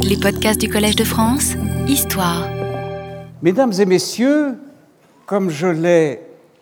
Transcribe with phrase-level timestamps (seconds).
[0.00, 1.54] Les podcasts du Collège de France,
[1.86, 2.48] Histoire.
[3.42, 4.58] Mesdames et messieurs,
[5.26, 6.20] comme je l'ai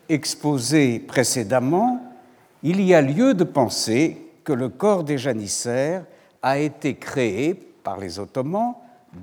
[0.09, 2.01] exposé précédemment,
[2.63, 6.05] il y a lieu de penser que le corps des janissaires
[6.41, 8.75] a été créé par les Ottomans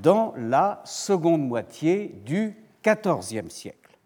[0.03, 3.97] dans la seconde moitié du XIVe siècle.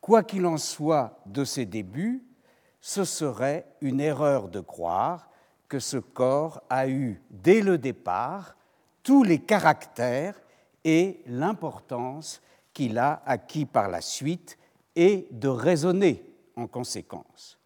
[0.00, 2.22] Quoi qu'il en soit de ses débuts,
[2.80, 5.28] ce serait une erreur de croire
[5.68, 8.56] que ce corps a eu dès le départ
[9.02, 10.40] tous les caractères
[10.84, 12.42] et l'importance
[12.72, 14.58] qu'il a acquis par la suite
[14.96, 16.24] et de raisonner
[16.56, 17.58] en conséquence.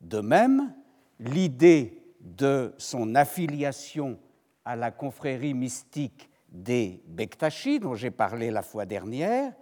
[0.00, 0.72] De même,
[1.18, 4.18] l'idée de son affiliation
[4.64, 9.52] à la confrérie mystique des Bektashi, dont j'ai parlé la fois dernière,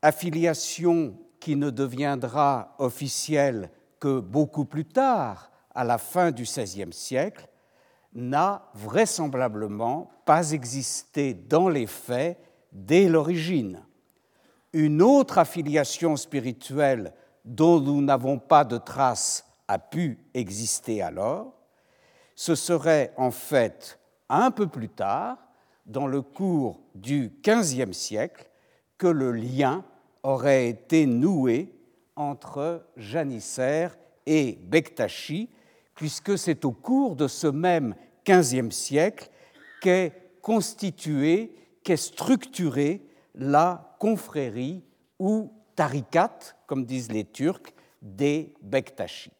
[0.00, 7.48] affiliation qui ne deviendra officielle que beaucoup plus tard, à la fin du XVIe siècle,
[8.14, 12.38] n'a vraisemblablement pas existé dans les faits
[12.72, 13.82] dès l'origine.
[14.72, 17.12] Une autre affiliation spirituelle
[17.44, 21.52] dont nous n'avons pas de traces a pu exister alors.
[22.34, 25.38] Ce serait en fait un peu plus tard,
[25.86, 28.48] dans le cours du XVe siècle,
[28.96, 29.84] que le lien
[30.22, 31.74] aurait été noué
[32.14, 33.96] entre janissaires
[34.26, 35.50] et Bektashi,
[35.94, 37.94] puisque c'est au cours de ce même
[38.26, 39.30] XVe siècle
[39.80, 44.82] qu'est constituée, qu'est structurée la confrérie
[45.18, 49.30] ou tarikat, comme disent les Turcs, des Bektashi.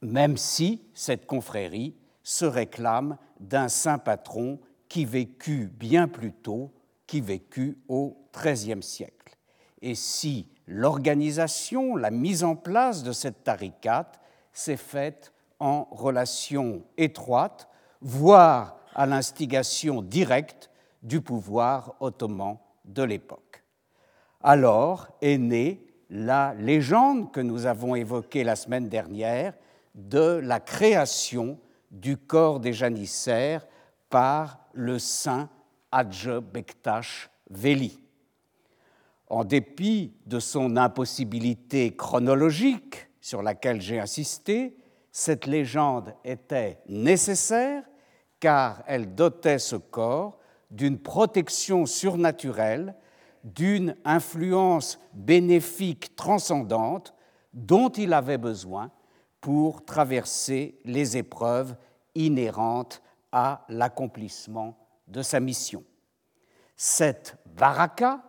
[0.00, 6.72] Même si cette confrérie se réclame d'un saint patron qui vécut bien plus tôt,
[7.06, 9.36] qui vécut au XIIIe siècle.
[9.80, 14.12] Et si l'organisation, la mise en place de cette tarikat
[14.58, 17.68] s'est faite en relation étroite,
[18.00, 20.70] voire à l'instigation directe
[21.02, 23.62] du pouvoir ottoman de l'époque.
[24.42, 29.54] Alors est née la légende que nous avons évoquée la semaine dernière
[29.94, 31.58] de la création
[31.90, 33.66] du corps des janissaires
[34.10, 35.48] par le saint
[35.92, 38.00] Hadj Bektash Veli.
[39.28, 44.74] En dépit de son impossibilité chronologique, sur laquelle j'ai insisté,
[45.12, 47.84] cette légende était nécessaire
[48.40, 50.38] car elle dotait ce corps
[50.70, 52.94] d'une protection surnaturelle,
[53.44, 57.14] d'une influence bénéfique transcendante
[57.52, 58.90] dont il avait besoin
[59.42, 61.76] pour traverser les épreuves
[62.14, 64.74] inhérentes à l'accomplissement
[65.06, 65.84] de sa mission.
[66.76, 68.22] Cette baraka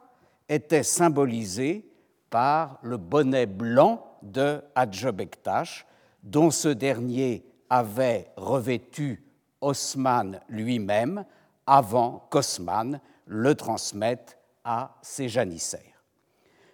[0.50, 1.90] était symbolisée
[2.30, 5.86] par le bonnet blanc de Hadjobektash,
[6.24, 9.24] dont ce dernier avait revêtu
[9.62, 11.26] Osman lui-même
[11.66, 16.04] avant qu'Osman le transmette à ses janissaires.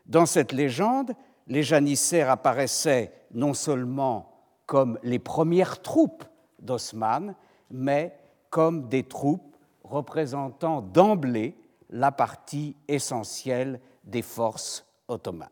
[0.06, 1.14] Dans cette légende,
[1.48, 4.32] les janissaires apparaissaient non seulement
[4.66, 6.24] comme les premières troupes
[6.60, 7.36] d'Osman,
[7.70, 8.18] mais
[8.50, 11.56] comme des troupes représentant d'emblée
[11.90, 15.50] la partie essentielle des forces ottomanes.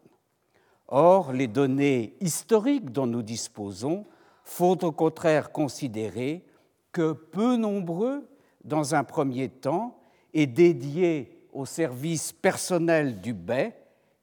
[0.88, 4.05] Or, les données historiques dont nous disposons
[4.44, 6.45] font au contraire considérer
[6.91, 8.27] que peu nombreux,
[8.63, 9.99] dans un premier temps,
[10.33, 13.73] et dédiés au service personnel du bey,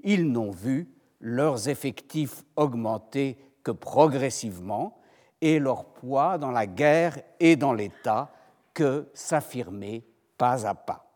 [0.02, 0.88] ils n'ont vu
[1.20, 4.98] leurs effectifs augmenter que progressivement
[5.40, 8.32] et leur poids dans la guerre et dans l'État
[8.74, 10.04] que s'affirmer
[10.36, 11.06] pas à pas.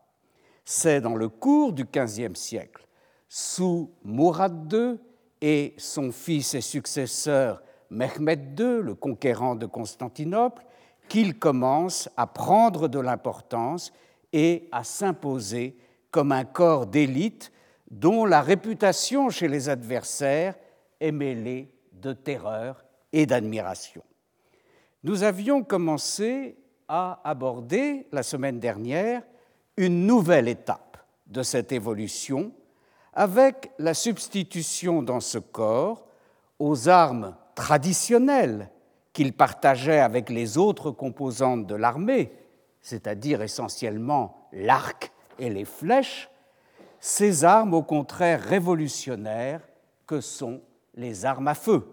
[0.63, 2.87] C'est dans le cours du XVe siècle,
[3.27, 4.97] sous Mourad II
[5.47, 7.61] et son fils et successeur
[7.91, 10.65] Mehmed II, le conquérant de Constantinople,
[11.07, 13.93] qu'il commence à prendre de l'importance
[14.33, 15.77] et à s'imposer
[16.09, 17.51] comme un corps d'élite
[17.91, 20.55] dont la réputation chez les adversaires
[20.99, 22.83] est mêlée de terreur
[23.13, 24.01] et d'admiration.
[25.03, 26.57] Nous avions commencé
[26.87, 29.21] à aborder la semaine dernière
[29.77, 30.97] une nouvelle étape
[31.27, 32.51] de cette évolution
[33.15, 36.05] avec la substitution dans ce corps
[36.59, 38.69] aux armes traditionnelles
[39.13, 42.33] qu'il partageait avec les autres composantes de l'armée,
[42.81, 46.29] c'est-à-dire essentiellement l'arc et les flèches,
[46.99, 49.61] ces armes au contraire révolutionnaires
[50.05, 50.61] que sont
[50.95, 51.87] les armes à feu.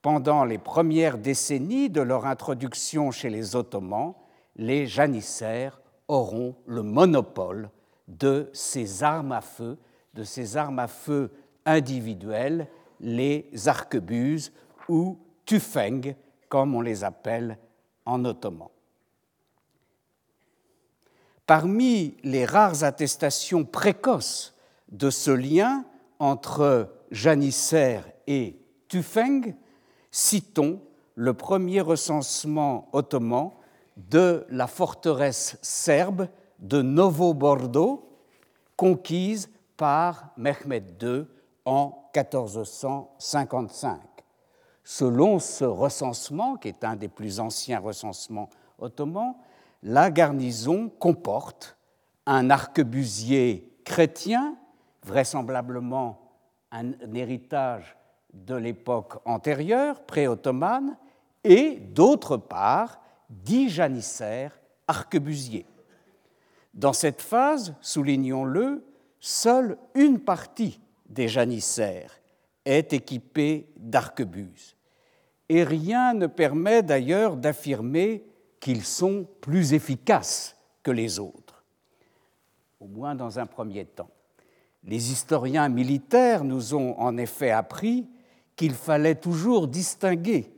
[0.00, 4.14] Pendant les premières décennies de leur introduction chez les Ottomans,
[4.56, 7.68] les janissaires auront le monopole
[8.08, 9.76] de ces armes à feu
[10.14, 11.30] de ces armes à feu
[11.64, 12.66] individuelles,
[13.00, 14.52] les arquebuses
[14.88, 16.14] ou tufeng,
[16.48, 17.58] comme on les appelle
[18.04, 18.68] en ottoman.
[21.46, 24.54] Parmi les rares attestations précoces
[24.90, 25.84] de ce lien
[26.18, 28.56] entre janissaire et
[28.88, 29.54] Tufeng,
[30.10, 30.80] citons
[31.14, 33.50] le premier recensement ottoman
[33.96, 36.28] de la forteresse serbe
[36.60, 38.08] de Novo Bordeaux,
[38.76, 39.50] conquise
[39.80, 41.24] par Mehmed II
[41.64, 43.98] en 1455.
[44.84, 49.36] Selon ce recensement, qui est un des plus anciens recensements ottomans,
[49.82, 51.78] la garnison comporte
[52.26, 54.54] un arquebusier chrétien,
[55.06, 56.30] vraisemblablement
[56.70, 57.96] un héritage
[58.34, 60.98] de l'époque antérieure, pré-ottomane,
[61.42, 63.00] et d'autre part
[63.30, 65.64] dix janissaires arquebusiers.
[66.74, 68.84] Dans cette phase, soulignons-le,
[69.20, 72.20] seule une partie des janissaires
[72.64, 74.76] est équipée d'arquebuses.
[75.48, 78.24] Et rien ne permet d'ailleurs d'affirmer
[78.60, 81.64] qu'ils sont plus efficaces que les autres,
[82.78, 84.10] au moins dans un premier temps.
[84.84, 88.08] Les historiens militaires nous ont en effet appris
[88.56, 90.52] qu'il fallait toujours distinguer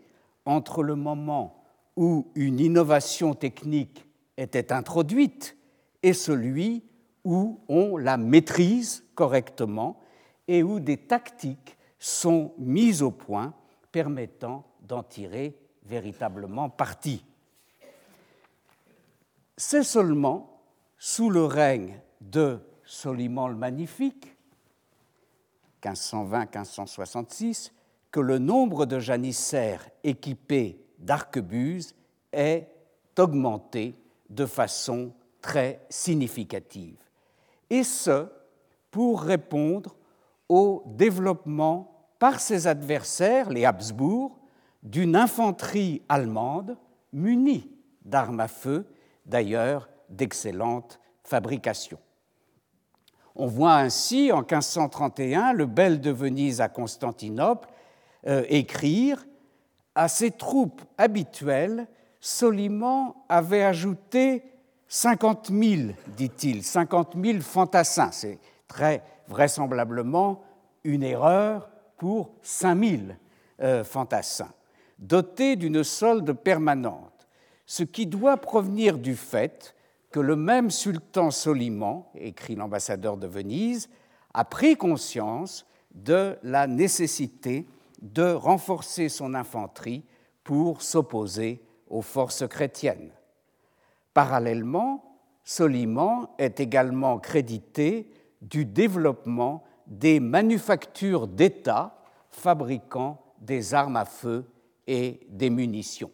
[0.44, 1.64] entre le moment
[1.96, 4.04] où une innovation technique
[4.36, 5.56] était introduite
[6.02, 6.84] et celui
[7.24, 10.00] où on la maîtrise correctement
[10.48, 13.54] et où des tactiques sont mises au point
[13.92, 17.24] permettant d'en tirer véritablement parti.
[19.56, 20.60] C'est seulement
[20.98, 24.36] sous le règne de Soliman le Magnifique,
[25.82, 27.72] 1520-1566,
[28.10, 31.94] que le nombre de janissaires équipés d'arquebuses
[32.32, 32.68] est
[33.18, 33.94] augmenté
[34.30, 37.01] de façon très significative.
[37.72, 38.26] Et ce,
[38.90, 39.96] pour répondre
[40.46, 44.38] au développement par ses adversaires, les Habsbourg,
[44.82, 46.76] d'une infanterie allemande
[47.14, 47.70] munie
[48.04, 48.84] d'armes à feu,
[49.24, 51.98] d'ailleurs d'excellente fabrication.
[53.34, 57.70] On voit ainsi en 1531 le bel de Venise à Constantinople
[58.26, 59.24] euh, écrire
[59.94, 61.88] À ses troupes habituelles,
[62.20, 64.51] Soliman avait ajouté
[64.94, 68.12] 50 000, dit-il, 50 000 fantassins.
[68.12, 70.42] C'est très vraisemblablement
[70.84, 73.02] une erreur pour 5 000
[73.62, 74.52] euh, fantassins,
[74.98, 77.26] dotés d'une solde permanente,
[77.64, 79.74] ce qui doit provenir du fait
[80.10, 83.88] que le même sultan Soliman, écrit l'ambassadeur de Venise,
[84.34, 85.64] a pris conscience
[85.94, 87.66] de la nécessité
[88.02, 90.04] de renforcer son infanterie
[90.44, 93.10] pour s'opposer aux forces chrétiennes.
[94.14, 98.10] Parallèlement, Soliman est également crédité
[98.40, 101.98] du développement des manufactures d'État
[102.30, 104.44] fabriquant des armes à feu
[104.86, 106.10] et des munitions.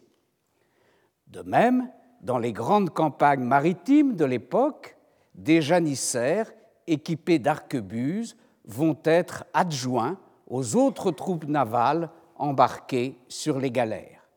[1.27, 1.91] De même,
[2.21, 4.97] dans les grandes campagnes maritimes de l'époque,
[5.35, 6.51] des janissaires
[6.87, 8.35] équipés d'arquebuses
[8.65, 10.17] vont être adjoints
[10.47, 14.27] aux autres troupes navales embarquées sur les galères.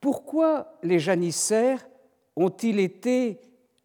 [0.00, 1.84] Pourquoi les janissaires
[2.36, 3.40] ont-ils été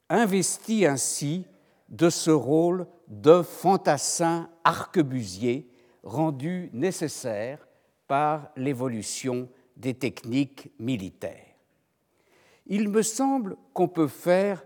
[0.10, 1.46] investis ainsi
[1.90, 5.70] de ce rôle de fantassin arquebusier
[6.04, 7.68] rendu nécessaire
[8.08, 11.56] par l'évolution des techniques militaires?
[12.66, 14.64] Il me semble qu'on peut faire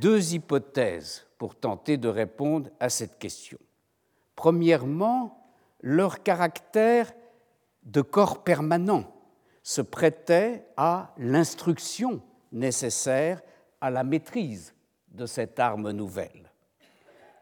[0.00, 3.58] deux hypothèses pour tenter de répondre à cette question.
[4.36, 7.12] Premièrement, leur caractère
[7.84, 9.04] de corps permanent
[9.62, 12.20] se prêtait à l'instruction
[12.52, 13.42] nécessaire
[13.80, 14.74] à la maîtrise
[15.08, 16.50] de cette arme nouvelle.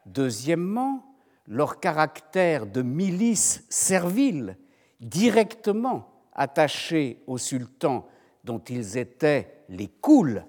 [0.05, 1.05] Deuxièmement,
[1.47, 4.57] leur caractère de milice servile,
[5.01, 8.07] directement attaché au sultan
[8.45, 10.45] dont ils étaient les couls,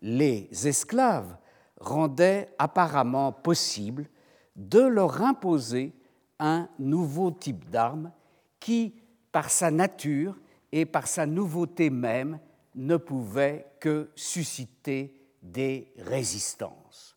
[0.00, 1.36] les esclaves,
[1.78, 4.08] rendait apparemment possible
[4.56, 5.92] de leur imposer
[6.38, 8.12] un nouveau type d'arme
[8.60, 8.94] qui,
[9.30, 10.38] par sa nature
[10.70, 12.38] et par sa nouveauté même,
[12.74, 17.16] ne pouvait que susciter des résistances.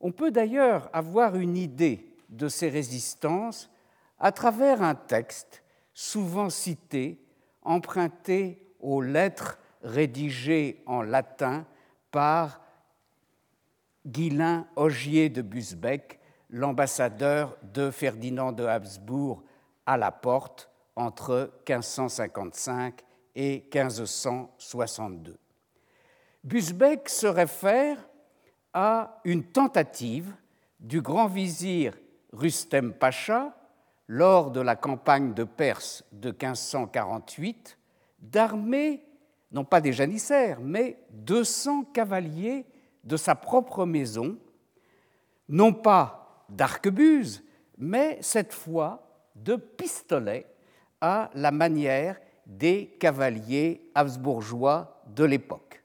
[0.00, 3.70] On peut d'ailleurs avoir une idée de ces résistances
[4.18, 5.62] à travers un texte
[5.94, 7.22] souvent cité,
[7.62, 11.66] emprunté aux lettres rédigées en latin
[12.10, 12.60] par
[14.06, 19.42] Guilain Ogier de Busbeck l'ambassadeur de Ferdinand de Habsbourg
[19.86, 23.02] à la porte entre 1555
[23.34, 25.38] et 1562.
[26.44, 27.98] Busbeck se réfère
[28.72, 30.34] à une tentative
[30.78, 31.94] du grand vizir
[32.32, 33.56] Rustem Pacha,
[34.06, 37.78] lors de la campagne de Perse de 1548,
[38.18, 39.04] d'armer,
[39.52, 42.66] non pas des janissaires, mais 200 cavaliers
[43.04, 44.36] de sa propre maison,
[45.48, 47.44] non pas d'arquebuse,
[47.78, 49.06] mais cette fois
[49.36, 50.46] de pistolets
[51.00, 52.18] à la manière
[52.50, 55.84] des cavaliers habsbourgeois de l'époque,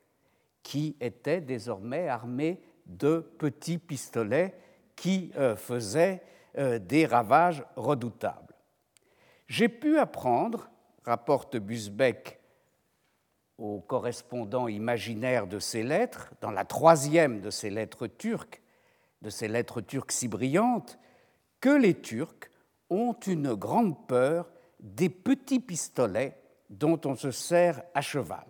[0.64, 4.56] qui étaient désormais armés de petits pistolets
[4.96, 6.24] qui euh, faisaient
[6.58, 8.56] euh, des ravages redoutables.
[9.48, 10.72] J'ai pu apprendre,
[11.04, 12.40] rapporte Busbeck
[13.60, 18.62] au correspondant imaginaire de ces lettres, dans la troisième de ces lettres turques,
[19.22, 20.98] de ces lettres turques si brillantes,
[21.62, 22.50] que les Turcs
[22.90, 26.36] ont une grande peur des petits pistolets
[26.70, 28.48] dont on se sert à cheval.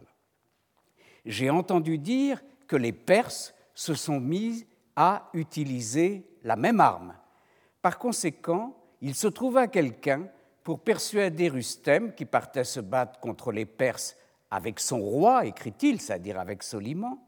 [1.25, 7.15] J'ai entendu dire que les Perses se sont mis à utiliser la même arme.
[7.81, 10.27] Par conséquent, il se trouva quelqu'un
[10.63, 14.15] pour persuader Rustem, qui partait se battre contre les Perses
[14.50, 17.19] avec son roi, écrit-il, c'est-à-dire avec Soliman,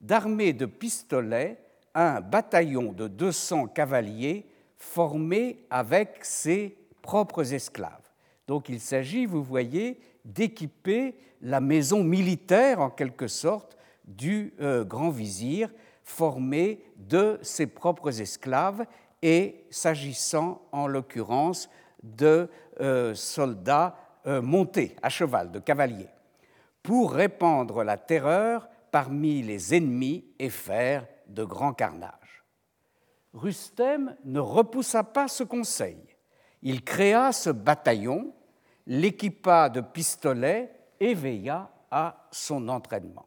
[0.00, 1.58] d'armer de pistolets
[1.94, 4.46] un bataillon de 200 cavaliers
[4.76, 8.10] formé avec ses propres esclaves.
[8.46, 15.10] Donc il s'agit, vous voyez, d'équiper la maison militaire, en quelque sorte, du euh, grand
[15.10, 15.70] vizir,
[16.04, 18.84] formé de ses propres esclaves
[19.22, 21.70] et s'agissant en l'occurrence
[22.02, 22.48] de
[22.80, 23.96] euh, soldats
[24.26, 26.08] euh, montés à cheval, de cavaliers
[26.82, 32.44] pour répandre la terreur parmi les ennemis et faire de grands carnages.
[33.32, 35.98] Rustem ne repoussa pas ce conseil.
[36.62, 38.34] Il créa ce bataillon,
[38.86, 43.26] l'équipa de pistolets et veilla à son entraînement.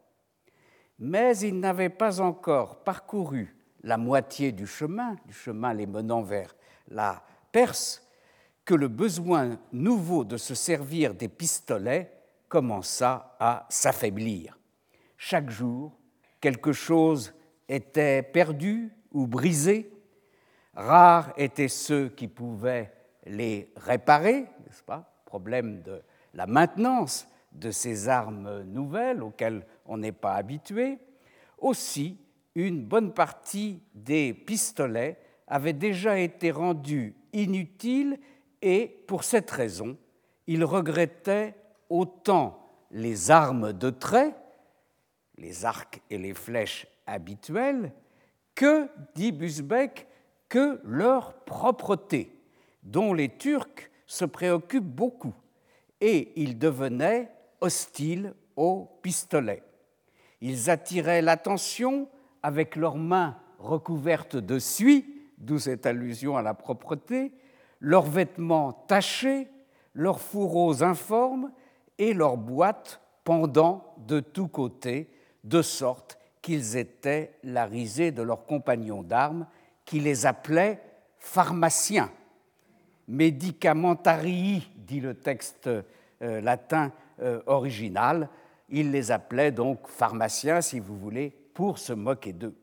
[0.98, 6.54] Mais il n'avait pas encore parcouru la moitié du chemin, du chemin les menant vers
[6.88, 8.02] la Perse,
[8.64, 12.10] que le besoin nouveau de se servir des pistolets
[12.48, 14.58] commença à s'affaiblir.
[15.18, 15.92] Chaque jour,
[16.40, 17.34] quelque chose
[17.68, 19.90] était perdu ou brisé.
[20.74, 22.92] Rares étaient ceux qui pouvaient
[23.26, 25.13] les réparer, n'est-ce pas?
[25.34, 26.00] Problème de
[26.34, 31.00] la maintenance de ces armes nouvelles auxquelles on n'est pas habitué.
[31.58, 32.20] Aussi,
[32.54, 38.20] une bonne partie des pistolets avait déjà été rendus inutiles
[38.62, 39.98] et, pour cette raison,
[40.46, 41.56] il regrettait
[41.90, 44.36] autant les armes de trait,
[45.36, 47.92] les arcs et les flèches habituelles,
[48.54, 50.06] que, dit Busbeck,
[50.48, 52.38] que leur propreté,
[52.84, 55.34] dont les Turcs se préoccupent beaucoup,
[56.00, 57.30] et ils devenaient
[57.60, 59.62] hostiles aux pistolets.
[60.40, 62.08] Ils attiraient l'attention
[62.42, 65.06] avec leurs mains recouvertes de suie,
[65.38, 67.32] d'où cette allusion à la propreté,
[67.80, 69.48] leurs vêtements tachés,
[69.94, 71.50] leurs fourreaux informes
[71.98, 75.08] et leurs boîtes pendant de tous côtés,
[75.44, 79.46] de sorte qu'ils étaient la risée de leurs compagnons d'armes,
[79.84, 80.80] qui les appelaient
[81.18, 82.10] pharmaciens.
[83.08, 88.28] Medicamentarii, dit le texte euh, latin euh, original,
[88.68, 92.56] il les appelait donc pharmaciens, si vous voulez, pour se moquer d'eux.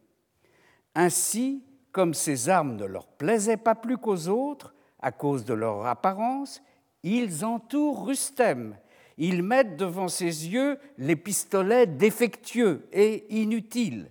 [0.96, 5.86] Ainsi, comme ces armes ne leur plaisaient pas plus qu'aux autres, à cause de leur
[5.86, 6.62] apparence,
[7.04, 8.76] ils entourent Rustem
[9.24, 14.10] ils mettent devant ses yeux les pistolets défectueux et inutiles.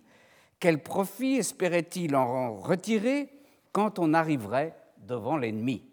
[0.61, 3.29] Quel profit espérait-il en retirer
[3.73, 5.90] quand on arriverait devant l'ennemi?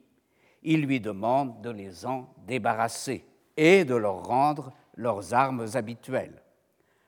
[0.70, 6.44] Il lui demande de les en débarrasser et de leur rendre leurs armes habituelles.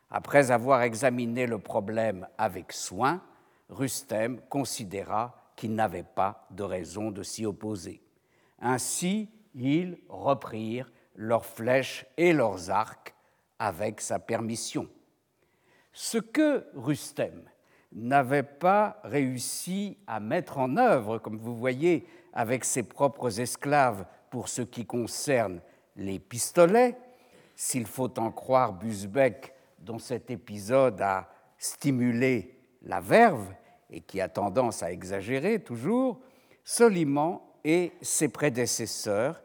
[0.09, 3.21] Après avoir examiné le problème avec soin,
[3.67, 8.01] Rustem considéra qu'il n'avait pas de raison de s'y opposer.
[8.61, 13.13] Ainsi, ils reprirent leurs flèches et leurs arcs
[13.59, 14.87] avec sa permission.
[15.91, 17.43] Ce que Rustem
[17.91, 24.50] n'avait pas réussi à mettre en œuvre, comme vous voyez, avec ses propres esclaves pour
[24.50, 25.62] ce qui concerne
[25.95, 26.95] les pistolets,
[27.55, 33.53] s'il faut en croire Busbeck, dont cet épisode a stimulé la verve
[33.89, 36.19] et qui a tendance à exagérer toujours,
[36.63, 39.41] Soliman et ses prédécesseurs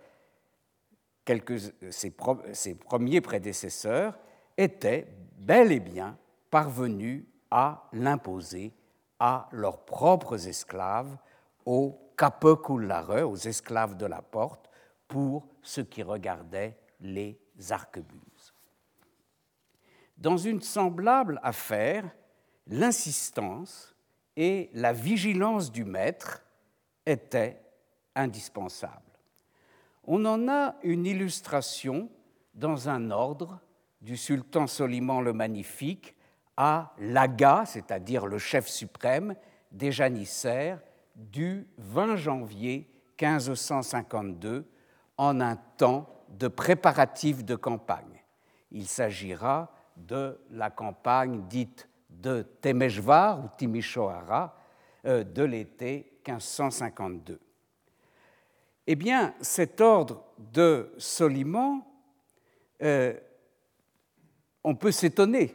[1.24, 1.58] quelques,
[1.90, 4.18] ses, premiers prédécesseurs
[4.56, 6.16] étaient bel et bien
[6.50, 8.72] parvenus à l'imposer
[9.18, 11.16] à leurs propres esclaves,
[11.64, 14.70] aux capecullare, aux esclaves de la porte,
[15.08, 17.38] pour ce qui regardait les
[17.70, 18.54] arquebuses.
[20.16, 22.04] Dans une semblable affaire,
[22.66, 23.94] l'insistance
[24.36, 26.44] et la vigilance du maître
[27.04, 27.60] étaient
[28.14, 29.00] indispensables.
[30.04, 32.08] On en a une illustration
[32.54, 33.60] dans un ordre
[34.00, 36.14] du sultan Soliman le Magnifique
[36.56, 39.34] à l'aga, c'est-à-dire le chef suprême
[39.72, 40.80] des janissaires,
[41.14, 42.88] du 20 janvier
[43.20, 44.66] 1552
[45.16, 48.22] en un temps de préparatifs de campagne.
[48.70, 54.56] Il s'agira de la campagne dite de Temeshvar ou Timisoara
[55.06, 57.40] euh, de l'été 1552.
[58.86, 61.82] Eh bien, cet ordre de Soliman,
[62.82, 63.14] euh,
[64.62, 65.54] on peut s'étonner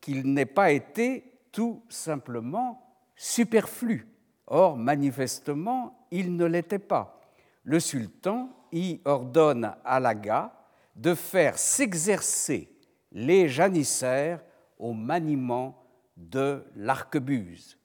[0.00, 4.06] qu'il n'ait pas été tout simplement superflu.
[4.46, 7.20] Or, manifestement, il ne l'était pas.
[7.64, 10.52] Le sultan y ordonne à l'Aga
[10.94, 12.72] de faire s'exercer
[13.12, 14.42] les janissaires
[14.78, 15.82] au maniement
[16.16, 17.78] de l'arquebuse.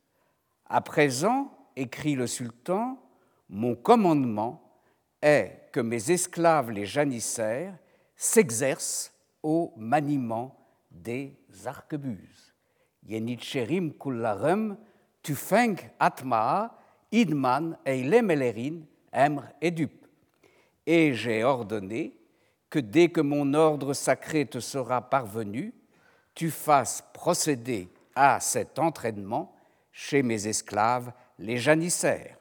[0.65, 2.97] À présent, écrit le sultan,
[3.49, 4.61] mon commandement
[5.21, 7.77] est que mes esclaves les janissaires
[8.15, 9.13] s'exercent
[9.43, 10.57] au maniement
[10.91, 12.53] des arquebuses.
[13.03, 14.77] Yenitcherim kullarem
[15.23, 16.71] tufeng atma
[17.11, 19.91] idman eilemelerin emr edup.
[20.85, 22.17] Et j'ai ordonné
[22.69, 25.73] que dès que mon ordre sacré te sera parvenu,
[26.33, 29.53] tu fasses procéder à cet entraînement
[29.91, 32.37] chez mes esclaves, les janissaires.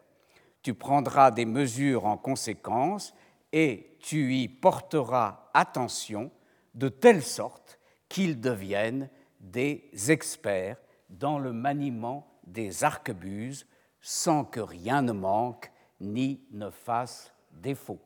[0.62, 3.14] Tu prendras des mesures en conséquence
[3.52, 6.30] et tu y porteras attention
[6.75, 9.08] de telle sorte qu'ils deviennent
[9.40, 10.76] des experts
[11.08, 13.66] dans le maniement des arquebuses
[14.00, 18.00] sans que rien ne manque ni ne fasse défaut.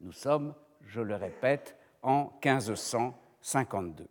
[0.00, 4.06] Nous sommes, je le répète, en 1552.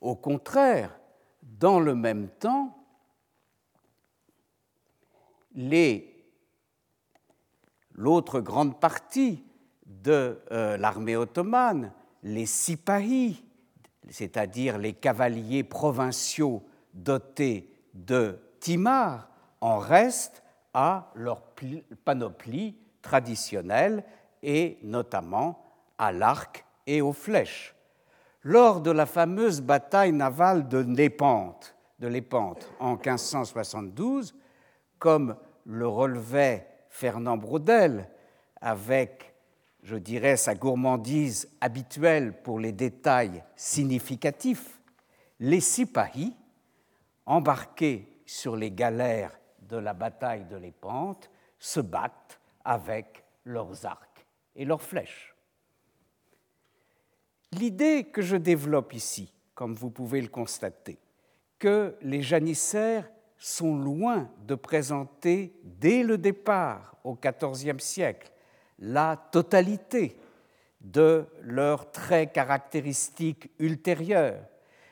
[0.00, 0.98] Au contraire,
[1.42, 2.76] dans le même temps,
[7.92, 9.44] l'autre grande partie
[9.86, 13.44] de euh, l'armée ottomane, les sipahis,
[14.08, 16.62] c'est-à-dire les cavaliers provinciaux
[16.94, 19.28] dotés de timar,
[19.60, 20.42] en restent
[20.74, 21.42] à leur
[22.04, 24.04] panoplie traditionnelle
[24.42, 25.64] et notamment
[25.98, 27.74] à l'arc et aux flèches.
[28.42, 34.34] Lors de la fameuse bataille navale de Lépante, de Lépante en 1572,
[34.98, 38.08] comme le relevait Fernand Braudel
[38.60, 39.34] avec,
[39.82, 44.80] je dirais, sa gourmandise habituelle pour les détails significatifs,
[45.40, 46.34] les Sipahis,
[47.26, 54.66] embarqués sur les galères de la bataille de Lépante, se battent avec leurs arcs et
[54.66, 55.34] leurs flèches.
[57.52, 60.98] L'idée que je développe ici, comme vous pouvez le constater,
[61.58, 68.30] que les janissaires sont loin de présenter dès le départ au XIVe siècle
[68.78, 70.18] la totalité
[70.82, 74.44] de leurs traits caractéristiques ultérieurs,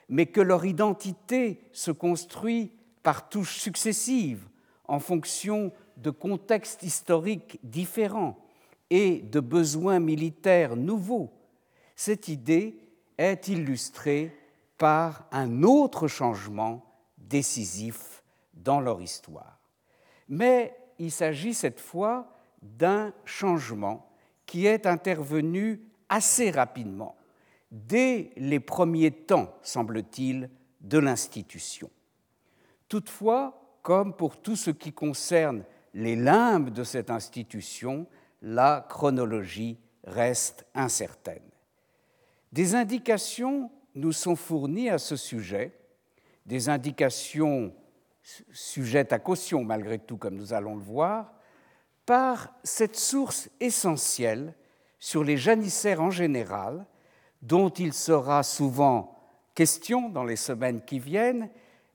[0.09, 2.71] mais que leur identité se construit
[3.07, 4.49] par touches successives
[4.83, 8.37] en fonction de contextes historiques différents
[8.89, 11.31] et de besoins militaires nouveaux
[11.95, 12.77] cette idée
[13.17, 14.37] est illustrée
[14.77, 16.83] par un autre changement
[17.17, 18.21] décisif
[18.53, 19.57] dans leur histoire.
[20.27, 22.29] Mais il s'agit cette fois
[22.61, 24.09] d'un changement
[24.45, 27.15] qui est intervenu assez rapidement,
[27.71, 30.49] dès les premiers temps, semble-t-il,
[30.81, 31.89] de l'institution.
[32.89, 38.07] Toutefois, comme pour tout ce qui concerne les limbes de cette institution,
[38.41, 41.49] la chronologie reste incertaine.
[42.51, 45.73] Des indications nous sont fournies à ce sujet,
[46.45, 47.73] des indications
[48.51, 51.33] sujettes à caution malgré tout, comme nous allons le voir,
[52.05, 54.53] par cette source essentielle
[54.99, 56.85] sur les janissaires en général,
[57.41, 59.19] dont il sera souvent
[59.53, 61.49] question dans les semaines qui viennent,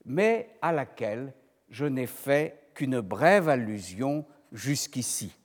[0.05, 1.33] mais à laquelle
[1.69, 5.37] je n'ai fait qu'une brève allusion jusqu'ici,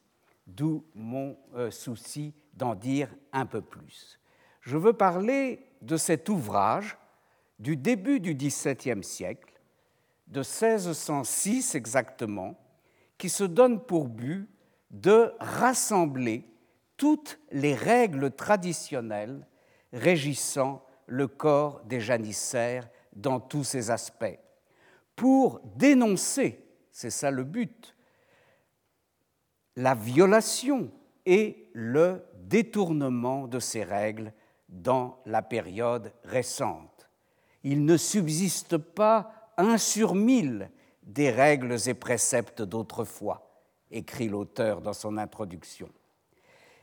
[0.46, 4.20] d'où mon euh, souci d'en dire un peu plus.
[4.62, 6.98] Je veux parler de cet ouvrage
[7.60, 9.54] du début du XVIIe siècle,
[10.28, 12.60] de 1606 exactement,
[13.18, 14.48] qui se donne pour but
[14.92, 16.46] de rassembler
[16.98, 19.46] toutes les règles traditionnelles
[19.94, 24.40] régissant le corps des janissaires dans tous ses aspects,
[25.18, 27.96] pour dénoncer, c'est ça le but,
[29.76, 30.90] la violation
[31.26, 34.32] et le détournement de ces règles
[34.70, 37.10] dans la période récente.
[37.64, 40.70] Il ne subsiste pas un sur mille
[41.02, 45.90] des règles et préceptes d'autrefois, écrit l'auteur dans son introduction.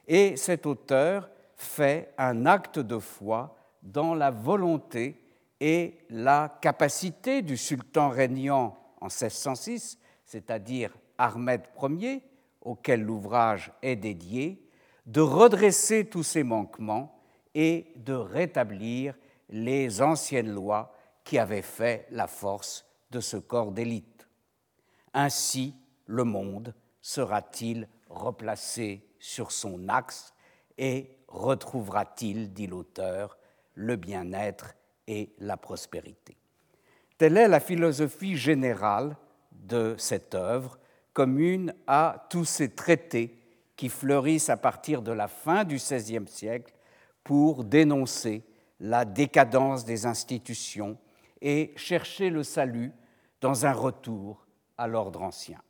[0.09, 5.24] Et cet auteur fait un acte de foi dans la volonté
[5.61, 12.23] et la capacité du sultan régnant en 1606, c'est-à-dire Ahmed Ier,
[12.61, 14.69] auquel l'ouvrage est dédié,
[15.07, 17.21] de redresser tous ces manquements
[17.55, 19.15] et de rétablir
[19.51, 24.27] les anciennes lois qui avaient fait la force de ce corps d'élite.
[25.13, 25.75] Ainsi,
[26.07, 30.35] le monde sera-t-il replacé sur son axe
[30.79, 33.39] et retrouvera-t-il, dit l'auteur,
[33.75, 34.75] le bien-être
[35.07, 36.37] et la prospérité.
[37.19, 39.17] Telle est la philosophie générale
[39.53, 40.79] de cette œuvre,
[41.13, 43.39] commune à tous ces traités
[43.77, 46.75] qui fleurissent à partir de la fin du XVIe siècle
[47.23, 48.45] pour dénoncer
[48.81, 50.99] la décadence des institutions
[51.41, 52.93] et chercher le salut
[53.41, 55.61] dans un retour à l'ordre ancien.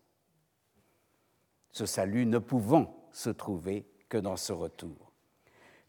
[1.72, 5.03] Ce salut ne pouvant se trouver que dans ce retour.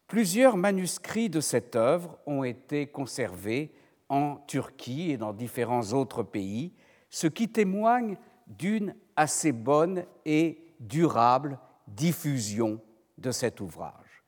[0.08, 3.72] Plusieurs manuscrits de cette œuvre ont été conservés
[4.08, 6.72] en Turquie et dans différents autres pays,
[7.10, 8.16] ce qui témoigne
[8.46, 12.80] d'une assez bonne et durable diffusion
[13.18, 14.22] de cet ouvrage.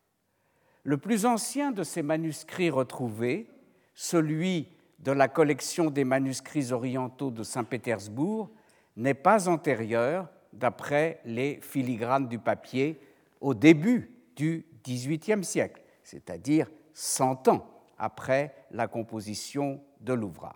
[0.82, 3.48] Le plus ancien de ces manuscrits retrouvés,
[3.94, 8.50] celui de la collection des manuscrits orientaux de Saint-Pétersbourg,
[8.96, 12.98] n'est pas antérieur, d'après les filigranes du papier,
[13.40, 20.54] au début du XVIIIe siècle, c'est-à-dire 100 ans après la composition de l'ouvrage.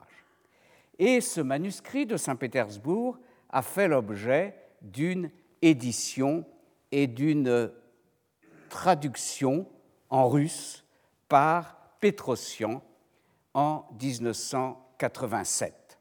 [0.98, 3.18] Et ce manuscrit de Saint-Pétersbourg
[3.50, 6.44] a fait l'objet d'une édition
[6.90, 7.70] et d'une
[8.68, 9.66] traduction
[10.10, 10.84] en russe
[11.28, 12.82] par Petrosian
[13.54, 15.98] en 1987.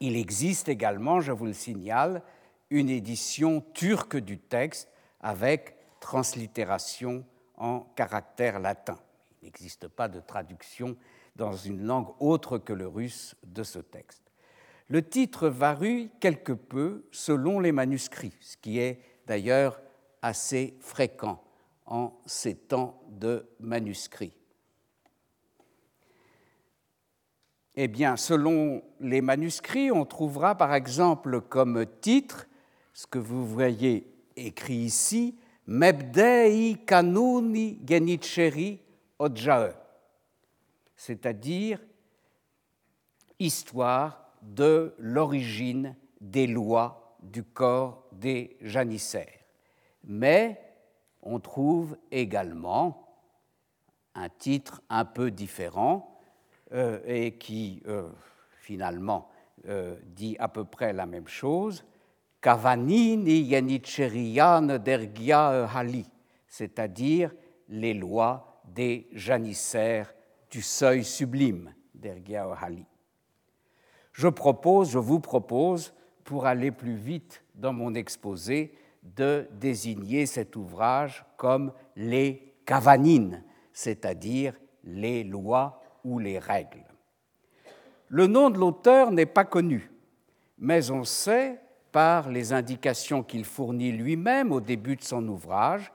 [0.00, 2.22] Il existe également, je vous le signale,
[2.70, 5.75] une édition turque du texte avec
[6.06, 7.24] translittération
[7.56, 8.96] en caractère latin.
[9.42, 10.96] Il n'existe pas de traduction
[11.34, 14.22] dans une langue autre que le russe de ce texte.
[14.86, 19.80] Le titre varie quelque peu selon les manuscrits, ce qui est d'ailleurs
[20.22, 21.42] assez fréquent
[21.86, 24.36] en ces temps de manuscrits.
[27.74, 32.46] Eh bien, selon les manuscrits, on trouvera par exemple comme titre
[32.94, 38.80] ce que vous voyez écrit ici, Mebdei kanuni genicheri
[39.18, 39.72] odjae,
[40.96, 41.80] c'est-à-dire
[43.38, 49.40] histoire de l'origine des lois du corps des janissaires.
[50.04, 50.60] Mais
[51.22, 53.06] on trouve également
[54.14, 56.18] un titre un peu différent
[56.72, 58.08] euh, et qui euh,
[58.60, 59.28] finalement
[59.68, 61.84] euh, dit à peu près la même chose,
[64.78, 66.06] Dergia Hali,
[66.46, 67.34] c'est-à-dire
[67.68, 70.14] les lois des janissaires
[70.50, 72.86] du seuil sublime, Dergia Hali.
[74.12, 75.92] Je propose, je vous propose,
[76.24, 84.54] pour aller plus vite dans mon exposé, de désigner cet ouvrage comme les kavanines, c'est-à-dire
[84.82, 86.84] les lois ou les règles.
[88.08, 89.90] Le nom de l'auteur n'est pas connu,
[90.58, 91.60] mais on sait
[91.96, 95.90] par les indications qu'il fournit lui-même au début de son ouvrage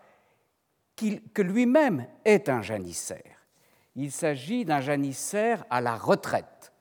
[0.96, 3.46] que lui-même est un janissaire.
[3.96, 6.74] Il s'agit d'un janissaire à la retraite,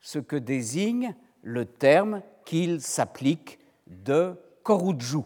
[0.00, 5.24] ce que désigne le terme qu'il s'applique de Korudjou.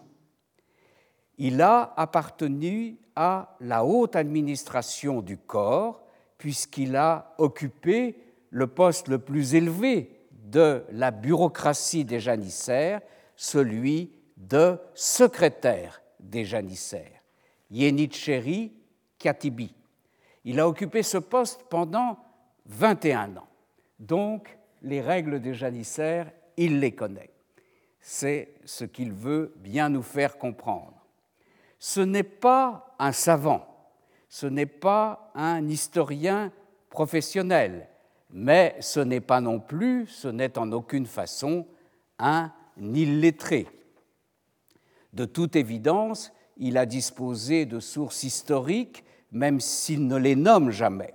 [1.36, 6.04] Il a appartenu à la haute administration du corps,
[6.38, 13.00] puisqu'il a occupé le poste le plus élevé de la bureaucratie des janissaires,
[13.42, 17.20] celui de secrétaire des janissaires,
[17.72, 18.72] Yenicheri
[19.18, 19.74] Katibi.
[20.44, 22.18] Il a occupé ce poste pendant
[22.66, 23.48] 21 ans.
[23.98, 27.30] Donc, les règles des janissaires, il les connaît.
[27.98, 31.04] C'est ce qu'il veut bien nous faire comprendre.
[31.80, 33.66] Ce n'est pas un savant,
[34.28, 36.52] ce n'est pas un historien
[36.90, 37.88] professionnel,
[38.30, 41.66] mais ce n'est pas non plus, ce n'est en aucune façon
[42.20, 43.66] un illettré.
[45.12, 51.14] De toute évidence, il a disposé de sources historiques, même s'il ne les nomme jamais.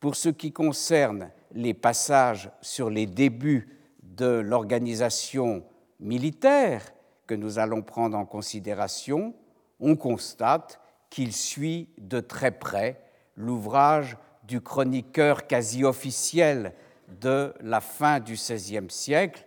[0.00, 3.68] Pour ce qui concerne les passages sur les débuts
[4.02, 5.64] de l'organisation
[6.00, 6.82] militaire
[7.26, 9.34] que nous allons prendre en considération,
[9.80, 13.00] on constate qu'il suit de très près
[13.36, 16.72] l'ouvrage du chroniqueur quasi officiel
[17.20, 19.46] de la fin du XVIe siècle,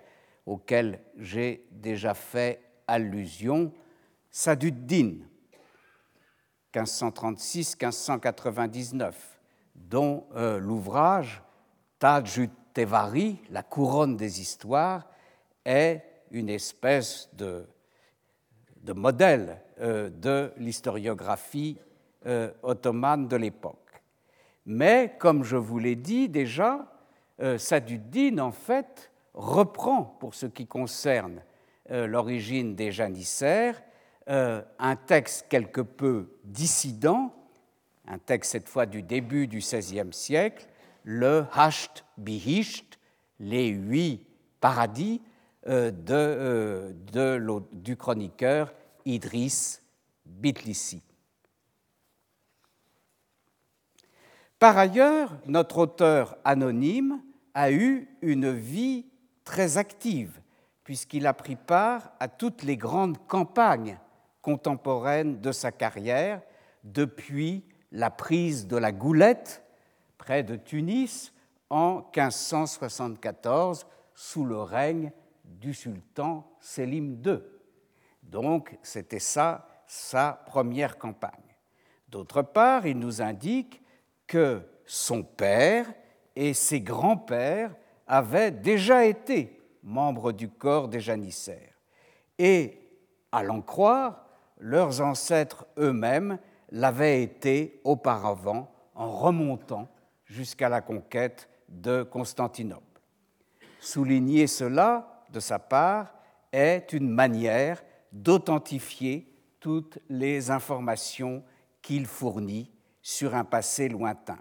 [0.51, 3.71] auquel j'ai déjà fait allusion,
[4.29, 5.19] Saduddin,
[6.73, 9.13] 1536-1599,
[9.75, 11.41] dont euh, l'ouvrage
[11.99, 15.07] Tajut Tevari, la couronne des histoires,
[15.63, 17.65] est une espèce de,
[18.93, 21.77] modèle euh, de l'historiographie
[22.25, 24.03] euh, ottomane de l'époque.
[24.65, 26.89] Mais, comme je vous l'ai dit déjà,
[27.57, 31.41] Saduddin, en fait, reprend, pour ce qui concerne
[31.89, 33.81] l'origine des janissaires,
[34.27, 37.33] un texte quelque peu dissident,
[38.07, 40.67] un texte cette fois du début du XVIe siècle,
[41.03, 42.99] le Hasht Bihisht,
[43.39, 44.25] les huit
[44.59, 45.21] paradis
[45.67, 46.93] euh, euh,
[47.71, 48.73] du chroniqueur
[49.05, 49.83] Idriss
[50.25, 51.03] Bitlissi.
[54.59, 57.21] Par ailleurs, notre auteur anonyme
[57.53, 59.05] a eu une vie
[59.43, 60.41] très active,
[60.83, 63.97] puisqu'il a pris part à toutes les grandes campagnes
[64.41, 66.41] contemporaines de sa carrière,
[66.83, 69.63] depuis la prise de la Goulette
[70.17, 71.33] près de Tunis
[71.69, 75.11] en 1574 sous le règne
[75.45, 77.39] du sultan Sélim II.
[78.23, 81.31] Donc c'était ça sa première campagne.
[82.07, 83.81] D'autre part, il nous indique
[84.27, 85.93] que son père
[86.35, 87.75] et ses grands-pères
[88.11, 91.73] avaient déjà été membres du corps des janissaires.
[92.37, 92.77] Et,
[93.31, 94.25] à l'en croire,
[94.59, 96.37] leurs ancêtres eux-mêmes
[96.71, 99.87] l'avaient été auparavant en remontant
[100.25, 103.01] jusqu'à la conquête de Constantinople.
[103.79, 106.13] Souligner cela, de sa part,
[106.51, 111.45] est une manière d'authentifier toutes les informations
[111.81, 112.69] qu'il fournit
[113.01, 114.39] sur un passé lointain.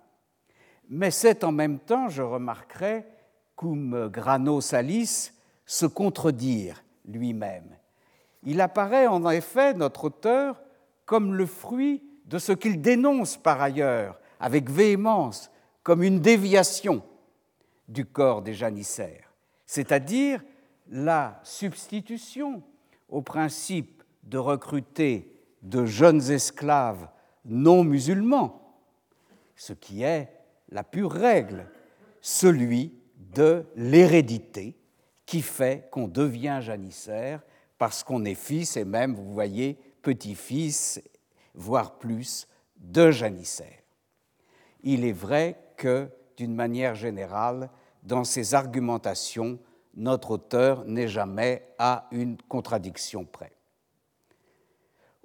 [0.88, 3.06] Mais c'est en même temps, je remarquerai,
[3.60, 5.34] cum grano salis,
[5.66, 7.76] se contredire lui-même.
[8.42, 10.62] Il apparaît en effet, notre auteur,
[11.04, 15.50] comme le fruit de ce qu'il dénonce par ailleurs avec véhémence
[15.82, 17.02] comme une déviation
[17.86, 19.30] du corps des janissaires,
[19.66, 20.42] c'est-à-dire
[20.88, 22.62] la substitution
[23.10, 27.10] au principe de recruter de jeunes esclaves
[27.44, 28.74] non musulmans,
[29.54, 30.32] ce qui est
[30.70, 31.68] la pure règle,
[32.22, 32.94] celui
[33.34, 34.76] de l'hérédité
[35.26, 37.42] qui fait qu'on devient janissaire
[37.78, 41.00] parce qu'on est fils et même, vous voyez, petit-fils,
[41.54, 43.78] voire plus, de janissaire.
[44.82, 47.70] Il est vrai que, d'une manière générale,
[48.02, 49.58] dans ses argumentations,
[49.94, 53.52] notre auteur n'est jamais à une contradiction près.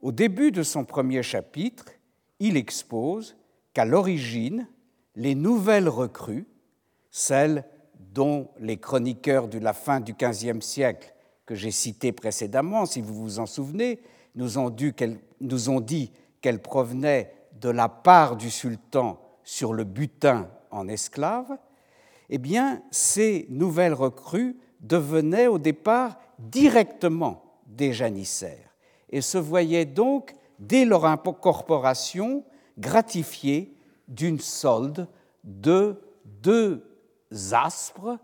[0.01, 1.85] Au début de son premier chapitre,
[2.39, 3.37] il expose
[3.73, 4.67] qu'à l'origine,
[5.15, 6.45] les nouvelles recrues,
[7.11, 7.65] celles
[7.99, 11.13] dont les chroniqueurs de la fin du XVe siècle
[11.45, 13.99] que j'ai cités précédemment, si vous vous en souvenez,
[14.35, 14.93] nous ont, dit
[16.41, 21.57] qu'elles provenaient de la part du sultan sur le butin en esclaves,
[22.29, 28.75] eh bien, ces nouvelles recrues devenaient au départ directement des janissaires
[29.09, 32.43] et se voyaient donc, dès leur incorporation,
[32.77, 33.77] gratifiées
[34.07, 35.07] d'une solde
[35.43, 36.94] de deux
[37.53, 38.17] aspres,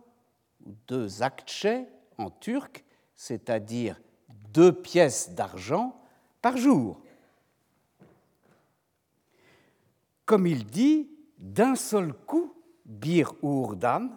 [0.88, 1.86] deux akçe
[2.17, 2.84] en turc,
[3.15, 4.00] c'est-à-dire
[4.54, 6.00] deux pièces d'argent
[6.41, 7.02] par jour.
[10.26, 12.54] Comme il dit, d'un seul coup,
[12.86, 14.10] Bir Urdan,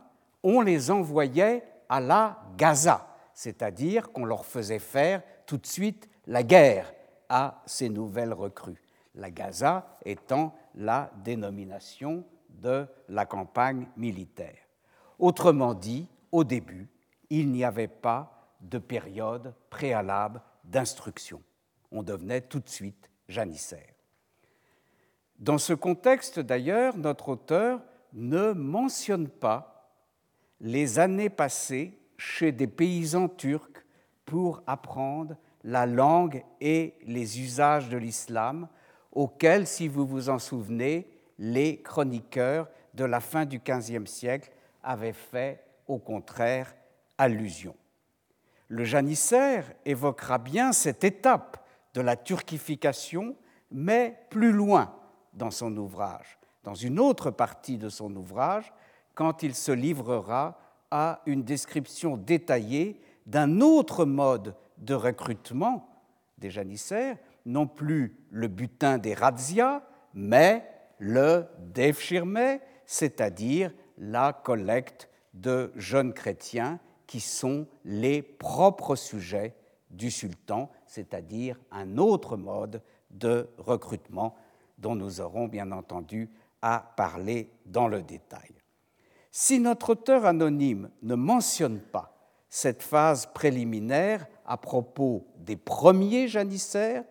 [0.43, 6.43] on les envoyait à la Gaza, c'est-à-dire qu'on leur faisait faire tout de suite la
[6.43, 6.93] guerre
[7.29, 8.83] à ces nouvelles recrues.
[9.15, 14.64] La Gaza étant la dénomination de la campagne militaire.
[15.19, 16.89] Autrement dit, au début,
[17.31, 21.43] il n'y avait pas de période préalable d'instruction.
[21.93, 23.95] On devenait tout de suite janissaire.
[25.39, 27.81] Dans ce contexte, d'ailleurs, notre auteur
[28.13, 29.91] ne mentionne pas
[30.61, 33.85] les années passées chez des paysans turcs
[34.25, 38.69] pour apprendre la langue et les usages de l'islam,
[39.13, 44.51] auxquels, si vous vous en souvenez, les chroniqueurs de la fin du XVe siècle
[44.85, 46.75] avaient fait au contraire
[47.19, 47.75] allusion.
[48.69, 53.37] Le janissaire évoquera bien cette étape de la turquification,
[53.71, 54.95] mais plus loin,
[55.33, 58.73] dans son ouvrage, dans une autre partie de son ouvrage,
[59.15, 60.59] quand il se livrera
[60.91, 65.89] à une description détaillée d'un autre mode de recrutement
[66.39, 67.17] des janissaires,
[67.47, 69.83] non plus le butin des razzias,
[70.15, 70.67] mais
[70.99, 79.55] le devshirme, c'est-à-dire la collecte de jeunes chrétiens qui sont les propres sujets
[79.91, 84.35] du sultan, c'est-à-dire un autre mode de recrutement
[84.79, 86.31] dont nous aurons bien entendu
[86.63, 88.51] à parler dans le détail.
[89.31, 92.15] Si notre auteur anonyme ne mentionne pas
[92.49, 97.05] cette phase préliminaire à propos des premiers janissaires,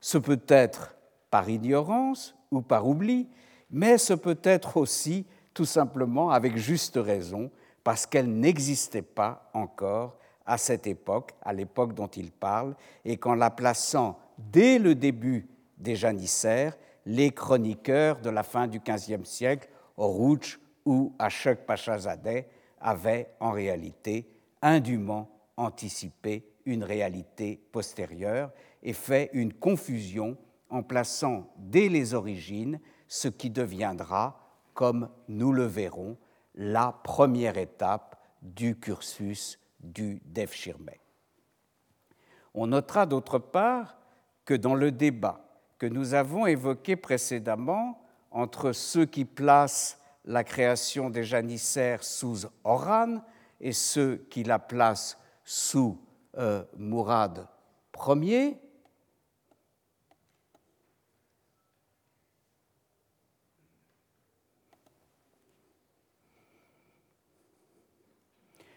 [0.00, 0.94] ce peut être
[1.30, 3.28] par ignorance ou par oubli,
[3.70, 7.50] mais ce peut être aussi tout simplement avec juste raison,
[7.84, 13.34] parce qu'elle n'existait pas encore à cette époque, à l'époque dont il parle, et qu'en
[13.34, 15.46] la plaçant dès le début
[15.78, 22.46] des janissaires, les chroniqueurs de la fin du XVe siècle, Orouch ou Ashok Pachazadeh,
[22.80, 24.28] avaient en réalité
[24.60, 28.50] indûment anticipé une réalité postérieure
[28.82, 30.36] et fait une confusion
[30.70, 34.43] en plaçant dès les origines ce qui deviendra,
[34.74, 36.16] comme nous le verrons,
[36.54, 40.50] la première étape du cursus du Dev
[42.54, 43.96] On notera d'autre part
[44.44, 45.40] que dans le débat
[45.78, 53.22] que nous avons évoqué précédemment entre ceux qui placent la création des janissaires sous Oran
[53.60, 55.98] et ceux qui la placent sous
[56.36, 57.46] euh, Mourad
[58.06, 58.58] Ier,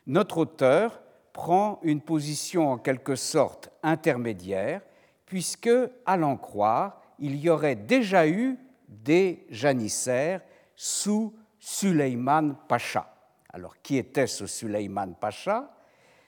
[0.08, 1.02] notre auteur
[1.34, 4.82] prend une position en quelque sorte intermédiaire,
[5.26, 5.70] puisque,
[6.06, 10.42] à l'en croire, il y aurait déjà eu des janissaires
[10.76, 13.14] sous Suleyman Pacha.
[13.50, 15.70] Alors, qui était ce Suleyman Pacha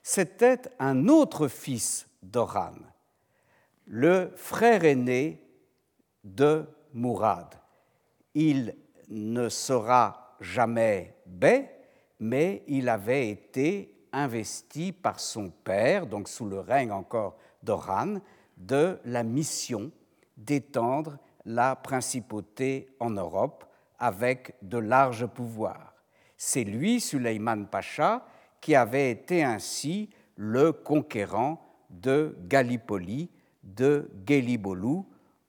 [0.04, 2.76] C'était un autre fils d'Oran,
[3.88, 5.42] le frère aîné
[6.24, 7.56] de Mourad.
[8.34, 8.76] Il
[9.08, 11.79] ne sera jamais bey,
[12.20, 18.16] mais il avait été investi par son père, donc sous le règne encore d'Oran,
[18.58, 19.92] de la mission
[20.38, 23.66] d'étendre la principauté en Europe
[23.98, 25.94] avec de larges pouvoirs.
[26.38, 28.26] C'est lui, Suleiman Pacha,
[28.62, 33.30] qui avait été ainsi le conquérant de Gallipoli,
[33.64, 35.04] de Gelibolu,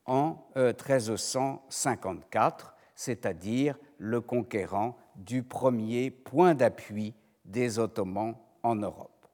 [0.06, 9.26] en 1354, euh, c'est-à-dire le conquérant du premier point d'appui des Ottomans en Europe.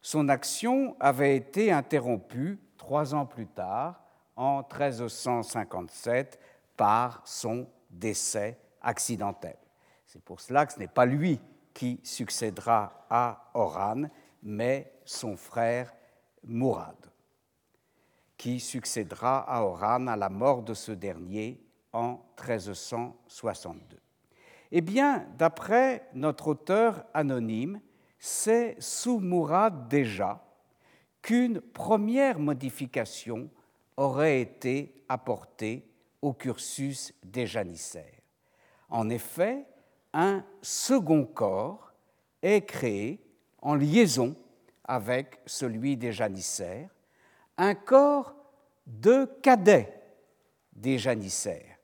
[0.00, 4.02] Son action avait été interrompue trois ans plus tard,
[4.34, 6.40] en 1357,
[6.76, 9.56] par son décès accidentel.
[10.06, 11.38] C'est pour cela que ce n'est pas lui
[11.72, 14.02] qui succédera à Oran,
[14.42, 15.94] mais son frère
[16.44, 16.96] Mourad,
[18.36, 24.01] qui succédera à Oran à la mort de ce dernier en 1362.
[24.74, 27.78] Eh bien, d'après notre auteur anonyme,
[28.18, 30.42] c'est sous Mourad déjà
[31.20, 33.50] qu'une première modification
[33.98, 35.86] aurait été apportée
[36.22, 38.22] au cursus des janissaires.
[38.88, 39.66] En effet,
[40.14, 41.92] un second corps
[42.40, 43.20] est créé
[43.60, 44.34] en liaison
[44.84, 46.88] avec celui des janissaires,
[47.58, 48.34] un corps
[48.86, 50.02] de cadets
[50.72, 51.76] des janissaires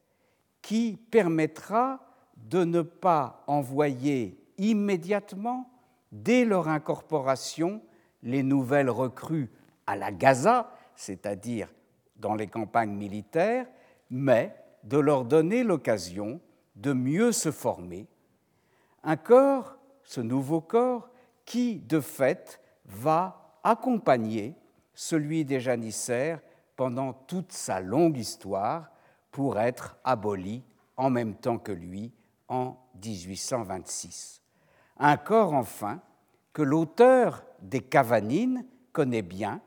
[0.63, 2.08] qui permettra
[2.47, 5.71] de ne pas envoyer immédiatement,
[6.13, 7.83] dès leur incorporation,
[8.23, 9.51] les nouvelles recrues
[9.87, 11.69] à la Gaza, c'est-à-dire
[12.17, 13.67] dans les campagnes militaires,
[14.11, 16.41] mais de leur donner l'occasion
[16.77, 18.07] de mieux se former.
[19.05, 21.09] Un corps, ce nouveau corps,
[21.45, 24.55] qui, de fait, va accompagner
[24.95, 26.41] celui des janissaires
[26.77, 28.91] pendant toute sa longue histoire
[29.31, 30.63] pour être aboli
[30.97, 32.13] en même temps que lui
[32.49, 34.43] en 1826.
[34.99, 36.01] Un corps, enfin,
[36.53, 39.61] que l'auteur des Cavanines connaît bien,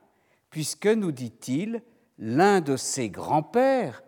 [0.49, 1.81] puisque, nous dit-il,
[2.17, 4.03] l'un de ses grands-pères,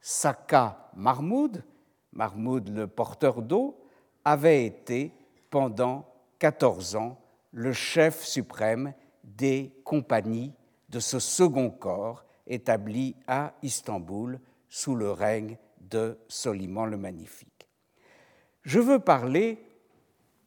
[0.00, 1.64] Saka Mahmoud,
[2.12, 3.80] Mahmoud le porteur d'eau,
[4.24, 5.12] avait été
[5.50, 6.06] pendant
[6.38, 7.18] 14 ans
[7.52, 10.52] le chef suprême des compagnies
[10.88, 17.49] de ce second corps établi à Istanbul sous le règne de Soliman le Magnifique.
[18.62, 19.58] Je veux parler,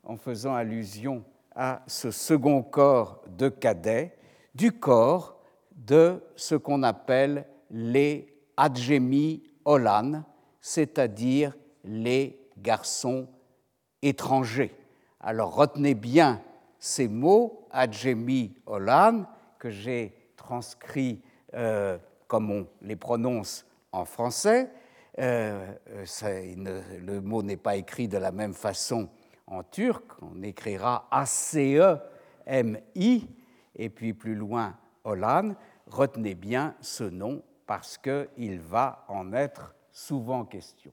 [0.04, 1.24] en faisant allusion
[1.56, 4.16] à ce second corps de cadets,
[4.54, 5.40] du corps
[5.72, 10.24] de ce qu'on appelle les adjemi Olan,
[10.62, 13.28] c'est-à-dire les garçons
[14.02, 14.76] étrangers.
[15.20, 16.42] Alors retenez bien
[16.80, 19.26] ces mots, adjemi Olan,
[19.58, 21.22] que j'ai transcrits
[21.54, 21.98] euh,
[22.28, 24.70] comme on les prononce en français,
[25.20, 25.74] euh,
[26.26, 29.10] le mot n'est pas écrit de la même façon
[29.48, 32.08] en turc, on écrira A-C-E-M-I,
[33.76, 35.56] et puis plus loin Olan.
[35.88, 40.92] Retenez bien ce nom parce qu'il va en être souvent question.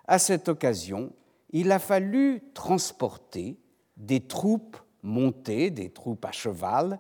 [0.07, 1.11] à cette occasion,
[1.51, 3.57] il a fallu transporter
[3.97, 6.99] des troupes montées, des troupes à cheval,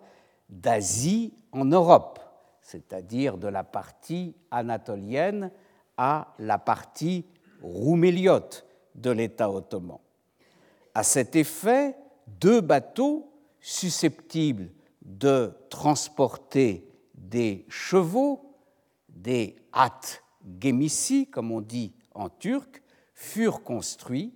[0.49, 2.19] d'Asie en Europe,
[2.61, 5.51] c'est-à-dire de la partie anatolienne
[5.97, 7.25] à la partie
[7.61, 8.65] rouméliote
[8.95, 9.97] de l'État ottoman.
[10.93, 11.95] À cet effet,
[12.27, 14.69] deux bateaux susceptibles
[15.01, 18.55] de transporter des chevaux,
[19.09, 20.01] des at
[20.61, 22.81] gemissi, comme on dit en turc,
[23.13, 24.33] furent construits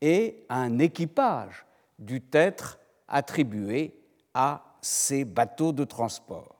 [0.00, 1.66] et un équipage
[1.98, 2.78] dut être
[3.08, 3.94] attribué
[4.32, 6.56] à ces bateaux de transport.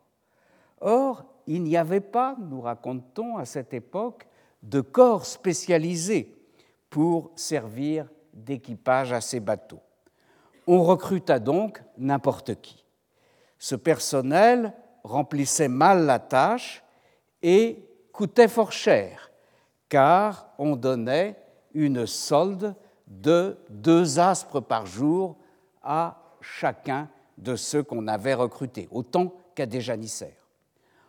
[0.80, 4.26] Or, il n'y avait pas, nous racontons à cette époque,
[4.62, 6.36] de corps spécialisés
[6.90, 8.08] pour servir
[8.44, 9.82] d'équipage à ces bateaux.
[10.66, 12.84] On recruta donc n'importe qui.
[13.58, 14.72] Ce personnel
[15.02, 16.82] remplissait mal la tâche
[17.42, 19.30] et coûtait fort cher,
[19.88, 21.36] car on donnait
[21.74, 22.74] une solde
[23.06, 25.36] de deux aspres par jour
[25.82, 30.46] à chacun de ceux qu'on avait recrutés, autant qu'à des janissaires.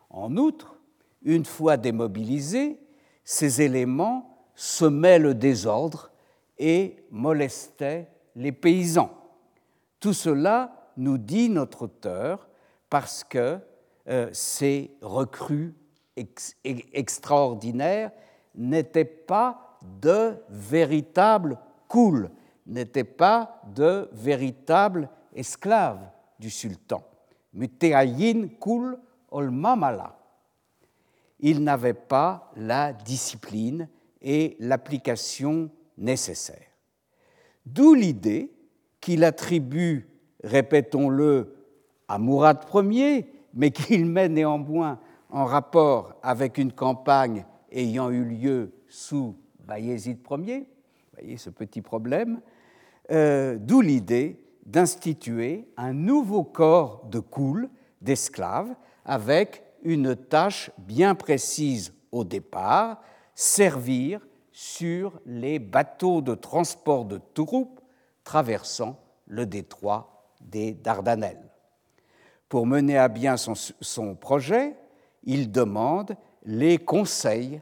[0.09, 0.77] En outre,
[1.23, 2.79] une fois démobilisés,
[3.23, 6.10] ces éléments semaient le désordre
[6.61, 9.09] et molestaient les paysans.
[9.99, 12.47] Tout cela, nous dit notre auteur,
[12.87, 13.57] parce que
[14.07, 15.73] euh, ces recrues
[16.93, 18.11] extraordinaires
[18.53, 21.57] n'étaient pas de véritables
[21.87, 22.29] couls,
[22.67, 26.07] n'étaient pas de véritables esclaves
[26.37, 27.01] du sultan.
[27.53, 28.99] Muteayin kul
[29.31, 30.15] olmamala.
[31.39, 33.89] Ils n'avaient pas la discipline
[34.21, 36.71] et l'application nécessaires.
[37.65, 38.51] D'où l'idée
[38.99, 40.07] qu'il attribue,
[40.43, 41.55] répétons-le,
[42.07, 48.73] à Mourad Ier, mais qu'il met néanmoins en rapport avec une campagne ayant eu lieu
[48.87, 49.35] sous
[49.65, 50.67] Bayezid Ier,
[51.13, 52.41] voyez ce petit problème,
[53.11, 57.69] euh, d'où l'idée d'instituer un nouveau corps de coul
[58.01, 58.73] d'esclaves
[59.05, 63.01] avec une tâche bien précise au départ,
[63.33, 64.19] servir
[64.61, 67.81] sur les bateaux de transport de troupes
[68.23, 71.49] traversant le détroit des Dardanelles.
[72.47, 74.75] Pour mener à bien son, projet,
[75.23, 77.59] il demande les conseils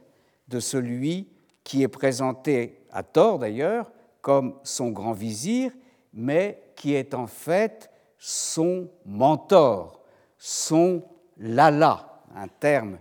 [0.48, 1.30] de celui
[1.64, 3.90] qui est présenté à tort d'ailleurs
[4.20, 5.72] comme son grand vizir,
[6.12, 10.02] mais qui est en fait son mentor,
[10.36, 11.02] son
[11.38, 12.98] lala, un terme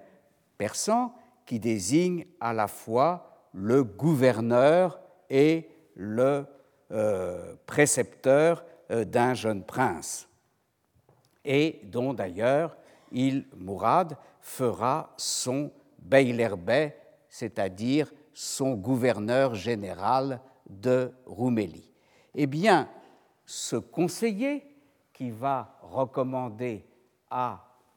[0.57, 1.13] persan
[1.45, 6.45] qui désigne à la fois le gouverneur et le
[6.91, 10.29] euh, précepteur euh, d'un jeune prince
[11.45, 12.77] et dont d'ailleurs
[13.11, 16.95] il, Mourad, fera son Beylerbey,
[17.27, 21.91] c'est-à-dire son gouverneur général de Roumélie.
[22.35, 22.87] Eh bien,
[23.45, 24.63] ce conseiller
[25.11, 26.85] qui va recommander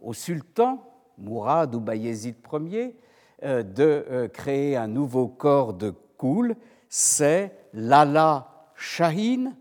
[0.00, 0.82] au sultan,
[1.18, 2.96] Mourad ou Bayezid Ier,
[3.43, 6.57] de euh, créer un nouveau corps de Koul,
[6.88, 9.55] c'est Lala Shahin,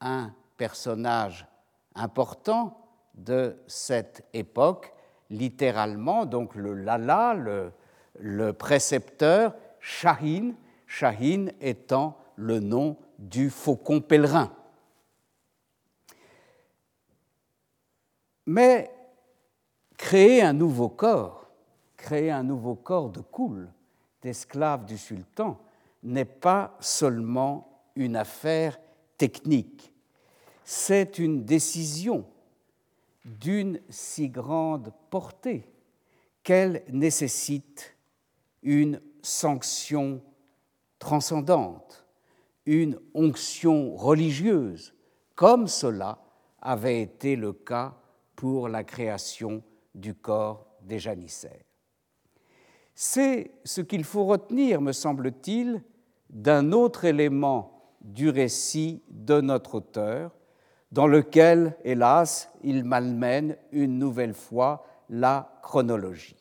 [0.00, 1.46] un personnage
[1.94, 4.92] important de cette époque,
[5.30, 7.34] littéralement, donc le lala,
[8.18, 10.52] le, précepteur, Shahin,
[10.86, 14.52] Shahin étant le nom du faucon pèlerin.
[18.46, 18.90] Mais
[19.96, 21.43] créer un nouveau corps,
[22.04, 23.72] créer un nouveau corps de coul
[24.20, 25.58] d'esclaves du sultan
[26.02, 28.78] n'est pas seulement une affaire
[29.16, 29.90] technique,
[30.64, 32.26] c'est une décision
[33.24, 35.66] d'une si grande portée
[36.42, 37.96] qu'elle nécessite
[38.62, 40.20] une sanction
[40.98, 42.04] transcendante,
[42.66, 44.92] une onction religieuse,
[45.34, 46.18] comme cela
[46.60, 47.94] avait été le cas
[48.36, 49.62] pour la création
[49.94, 51.64] du corps des janissaires.
[52.94, 55.82] C'est ce qu'il faut retenir, me semble-t-il,
[56.30, 60.32] d'un autre élément du récit de notre auteur,
[60.92, 66.36] dans lequel, hélas, il malmène une nouvelle fois la chronologie.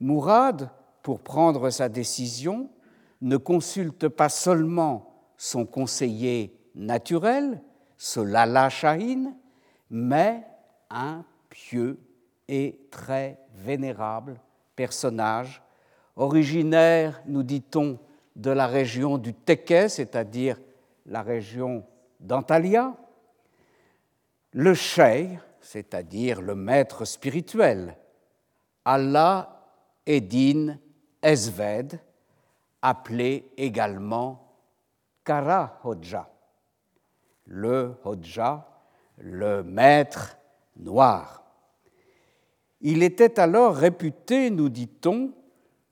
[0.00, 0.70] Mourad,
[1.02, 2.68] pour prendre sa décision,
[3.20, 7.62] ne consulte pas seulement son conseiller naturel,
[7.96, 9.34] ce Lala Shahin,
[9.90, 10.44] mais
[10.90, 12.00] un pieux
[12.48, 14.40] et très vénérable
[14.80, 15.62] personnage,
[16.16, 17.98] originaire, nous dit-on,
[18.34, 20.58] de la région du Teke, c'est-à-dire
[21.04, 21.84] la région
[22.18, 22.94] d'Antalya,
[24.52, 27.94] le cheikh, c'est-à-dire le maître spirituel,
[28.86, 29.66] Allah
[30.06, 30.78] Eddin
[31.22, 32.00] Ezved,
[32.80, 34.56] appelé également
[35.22, 36.26] Kara Hodja,
[37.44, 38.66] le Hodja,
[39.18, 40.38] le maître
[40.78, 41.39] noir.
[42.80, 45.32] Il était alors réputé, nous dit-on,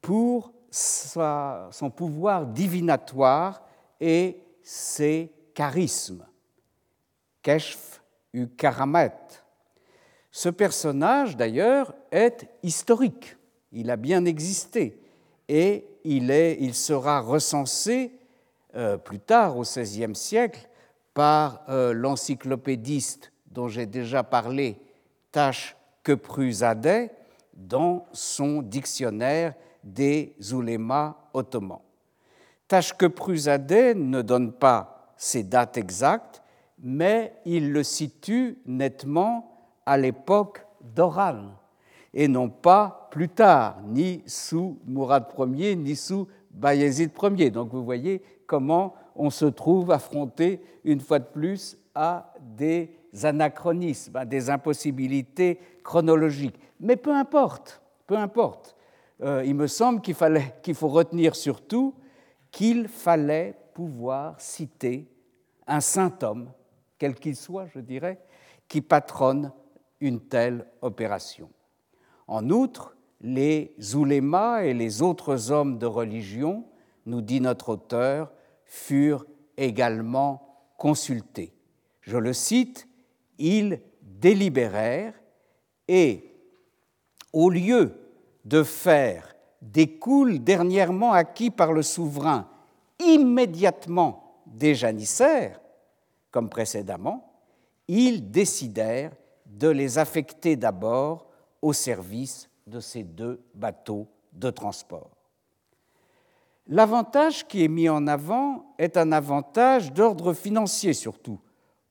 [0.01, 3.63] pour son pouvoir divinatoire
[4.01, 6.25] et ses charismes.
[7.43, 9.13] Keshf u Karamet.
[10.31, 13.37] Ce personnage, d'ailleurs, est historique.
[13.73, 15.01] Il a bien existé
[15.49, 18.13] et il, sera recensé
[18.77, 20.69] euh, plus tard, au XVIe siècle,
[21.15, 24.79] par euh, l'encyclopédiste dont j'ai déjà parlé,
[26.03, 27.11] Tash Kepruzadeh,
[27.59, 31.81] dans son dictionnaire des oulémas ottomans.
[32.69, 36.43] Tashkepruzadeh ne donne pas ces dates exactes,
[36.79, 41.53] mais il le situe nettement à l'époque d'Oran,
[42.15, 47.51] et non pas plus tard, ni sous Mourad Ier, ni sous Bayezid Ier.
[47.51, 52.91] Donc vous voyez comment on se trouve affronté une fois de plus à des
[53.23, 56.61] anachronismes, à des impossibilités chronologiques.
[56.81, 58.77] Mais peu importe, peu importe.
[59.23, 60.15] Euh, il me semble qu'il
[60.63, 61.95] qu'il faut retenir surtout
[62.51, 65.09] qu'il fallait pouvoir citer
[65.67, 66.51] un saint homme,
[66.99, 68.19] quel qu'il soit, je dirais,
[68.69, 69.51] qui patronne
[70.01, 71.49] une telle opération.
[72.27, 76.67] En outre, les oulémas et les autres hommes de religion,
[77.07, 78.31] nous dit notre auteur,
[78.67, 79.25] furent
[79.57, 81.55] également consultés.
[82.03, 82.87] Je le cite,
[83.39, 85.15] ils délibérèrent
[85.89, 86.25] et,
[87.33, 87.95] au lieu
[88.45, 92.49] de faire des coules dernièrement acquis par le souverain
[93.01, 95.61] immédiatement des janissaires,
[96.31, 97.33] comme précédemment,
[97.87, 99.13] ils décidèrent
[99.47, 101.27] de les affecter d'abord
[101.63, 105.11] au service de ces deux bateaux de transport.
[106.67, 111.41] L'avantage qui est mis en avant est un avantage d'ordre financier surtout.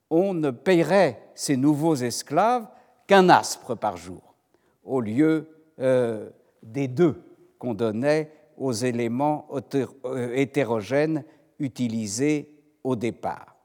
[0.10, 2.68] On ne paierait ces nouveaux esclaves
[3.08, 4.36] qu'un aspre par jour,
[4.84, 5.50] au lieu
[5.80, 6.30] euh,
[6.62, 7.24] des deux
[7.58, 11.24] qu'on donnait aux éléments euh, hétérogènes
[11.60, 12.54] utilisés
[12.84, 13.56] au départ.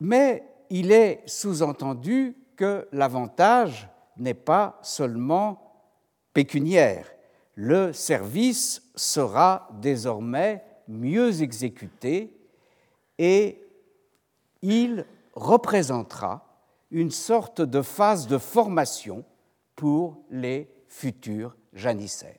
[0.00, 5.82] Mais il est sous-entendu que l'avantage n'est pas seulement
[6.32, 7.06] pécuniaire.
[7.54, 12.36] Le service sera désormais mieux exécuté
[13.18, 13.62] et
[14.62, 16.53] il représentera
[16.94, 19.24] une sorte de phase de formation
[19.74, 22.38] pour les futurs janissaires.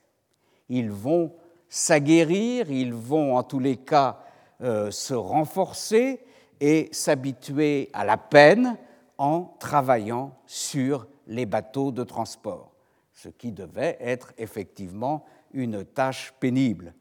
[0.70, 1.34] Ils vont
[1.68, 4.22] s'aguerrir, ils vont en tous les cas
[4.62, 6.22] euh, se renforcer
[6.62, 8.78] et s'habituer à la peine
[9.18, 12.72] en travaillant sur les bateaux de transport,
[13.12, 16.94] ce qui devait être effectivement une tâche pénible.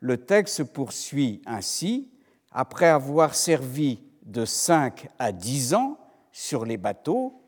[0.00, 2.10] Le texte poursuit ainsi,
[2.52, 5.97] après avoir servi de 5 à 10 ans
[6.38, 7.42] sur les bateaux,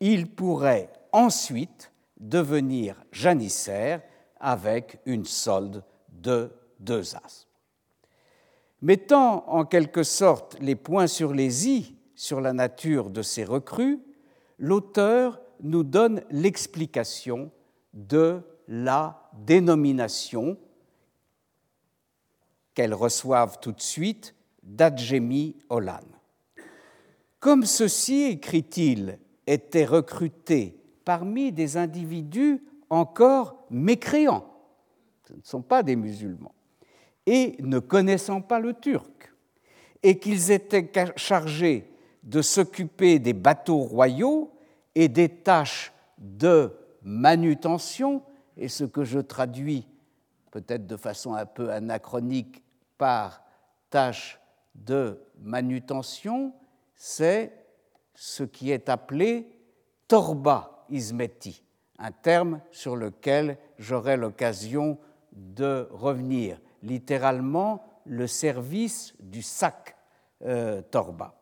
[0.00, 4.02] il pourrait ensuite devenir janissaire
[4.40, 7.46] avec une solde de deux as.
[8.80, 14.00] Mettant en quelque sorte les points sur les i sur la nature de ces recrues,
[14.58, 17.52] l'auteur nous donne l'explication
[17.94, 20.58] de la dénomination
[22.74, 24.34] qu'elles reçoivent tout de suite
[24.64, 26.11] d'Adjemi Olan.
[27.42, 29.18] Comme ceci, écrit-il,
[29.48, 34.46] étaient recrutés parmi des individus encore mécréants,
[35.26, 36.54] ce ne sont pas des musulmans,
[37.26, 39.34] et ne connaissant pas le turc,
[40.04, 41.90] et qu'ils étaient chargés
[42.22, 44.52] de s'occuper des bateaux royaux
[44.94, 46.70] et des tâches de
[47.02, 48.22] manutention,
[48.56, 49.88] et ce que je traduis
[50.52, 52.62] peut-être de façon un peu anachronique
[52.98, 53.42] par
[53.90, 54.38] tâches
[54.76, 56.52] de manutention,
[57.04, 57.52] c'est
[58.14, 59.48] ce qui est appelé
[60.06, 61.64] torba ismeti,
[61.98, 64.98] un terme sur lequel j'aurai l'occasion
[65.32, 69.96] de revenir, littéralement le service du sac
[70.44, 71.34] euh, torba.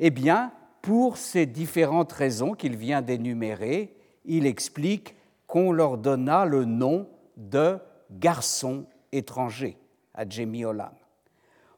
[0.00, 5.16] Eh bien, pour ces différentes raisons qu'il vient d'énumérer, il explique
[5.46, 7.08] qu'on leur donna le nom
[7.38, 7.78] de
[8.10, 9.78] garçons étrangers
[10.12, 10.24] à
[10.66, 10.92] Olam.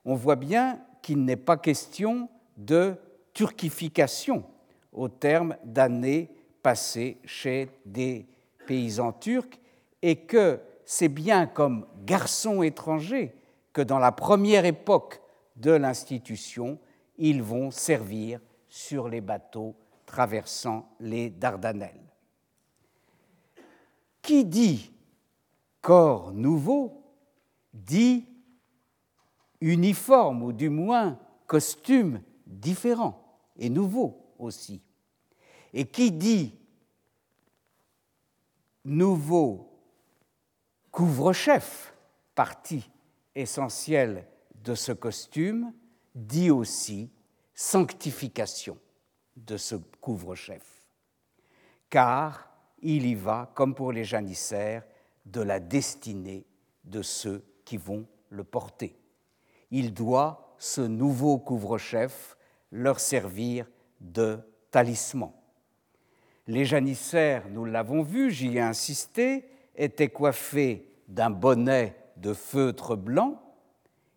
[0.05, 2.95] On voit bien qu'il n'est pas question de
[3.33, 4.45] turquification
[4.93, 6.31] au terme d'années
[6.63, 8.27] passées chez des
[8.67, 9.61] paysans turcs
[10.03, 13.35] et que c'est bien comme garçons étrangers
[13.73, 15.21] que dans la première époque
[15.57, 16.79] de l'institution,
[17.19, 19.75] ils vont servir sur les bateaux
[20.07, 22.13] traversant les Dardanelles.
[24.23, 24.93] Qui dit
[25.81, 27.03] corps nouveau
[27.73, 28.27] dit
[29.61, 34.83] uniforme ou du moins costume différent et nouveau aussi.
[35.73, 36.55] Et qui dit
[38.85, 39.73] nouveau
[40.91, 41.95] couvre-chef,
[42.35, 42.91] partie
[43.35, 45.73] essentielle de ce costume,
[46.15, 47.11] dit aussi
[47.55, 48.79] sanctification
[49.37, 50.87] de ce couvre-chef.
[51.91, 54.85] Car il y va, comme pour les janissaires,
[55.25, 56.47] de la destinée
[56.85, 58.97] de ceux qui vont le porter.
[59.71, 62.36] Il doit, ce nouveau couvre-chef,
[62.77, 63.67] leur servir
[64.01, 64.39] de
[64.71, 65.33] talisman.
[66.47, 73.43] Les janissaires, nous l'avons vu, j'y ai insisté, étaient coiffés d'un bonnet de feutre blanc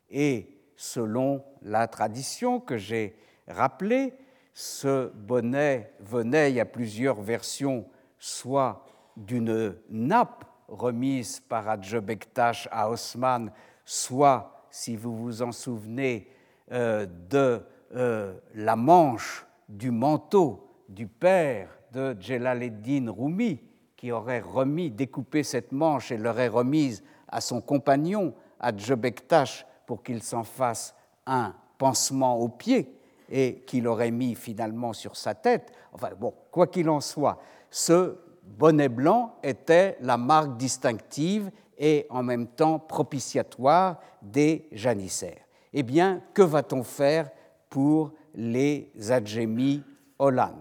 [0.10, 3.16] et, selon la tradition que j'ai
[3.48, 4.14] rappelée,
[4.54, 7.86] ce bonnet venait, il y a plusieurs versions,
[8.18, 8.86] soit
[9.16, 13.52] d'une nappe remise par Adjebektash à Osman,
[13.86, 16.28] soit, si vous vous en souvenez,
[16.72, 17.64] euh, de
[17.96, 23.60] euh, la manche du manteau du père de Jalaleddin Rumi,
[23.96, 30.22] qui aurait remis, découpé cette manche et l'aurait remise à son compagnon, Adjebektash, pour qu'il
[30.22, 32.96] s'en fasse un pansement au pied
[33.30, 35.72] et qu'il aurait mis finalement sur sa tête.
[35.94, 42.24] Enfin bon, quoi qu'il en soit, ce bonnet blanc était la marque distinctive et en
[42.24, 45.42] même temps propitiatoire des janissaires.
[45.74, 47.30] Eh bien, que va-t-on faire
[47.70, 49.84] pour les adjémis
[50.18, 50.56] Olan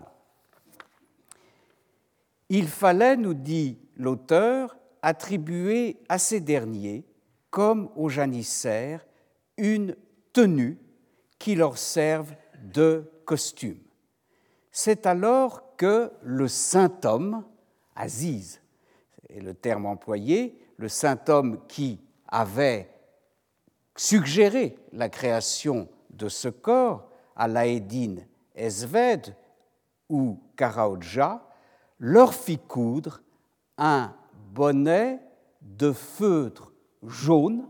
[2.48, 7.04] Il fallait, nous dit l'auteur, attribuer à ces derniers,
[7.50, 9.06] comme aux janissaires,
[9.56, 9.96] une
[10.32, 10.78] tenue
[11.38, 13.78] qui leur serve de costume.
[14.70, 17.44] C'est alors que le saint homme,
[17.94, 18.60] Aziz
[19.28, 22.88] est le terme employé, le saint homme qui avait
[23.96, 25.88] suggéré la création
[26.18, 28.16] de ce corps, Alaeddin
[28.54, 29.34] Esved
[30.08, 31.46] ou Karaodja,
[31.98, 33.22] leur fit coudre
[33.76, 34.12] un
[34.52, 35.20] bonnet
[35.62, 36.72] de feutre
[37.06, 37.68] jaune.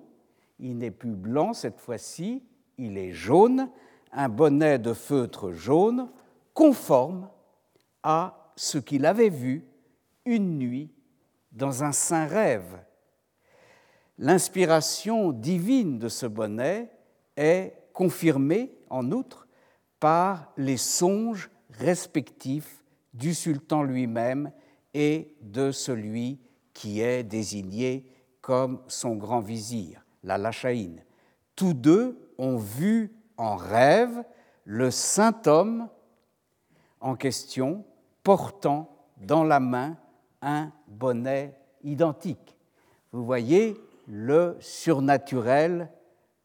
[0.59, 2.43] Il n'est plus blanc cette fois-ci,
[2.79, 3.69] il est jaune,
[4.13, 6.09] un bonnet de feutre jaune
[6.55, 7.29] conforme
[8.03, 9.65] à ce qu'il avait vu
[10.25, 10.91] une nuit
[11.53, 12.79] dans un saint rêve.
[14.19, 16.91] L'inspiration divine de ce bonnet
[17.37, 19.49] est confirmée en outre
[19.99, 24.53] par les songes respectifs du sultan lui-même
[24.95, 26.39] et de celui
[26.73, 28.09] qui est désigné
[28.41, 31.03] comme son grand vizir, la Lachaïne.
[31.57, 34.23] Tous deux ont vu en rêve
[34.65, 35.89] le saint homme
[37.01, 37.85] en question
[38.23, 39.97] portant dans la main
[40.41, 42.57] un bonnet identique.
[43.11, 43.77] Vous voyez,
[44.07, 45.91] le surnaturel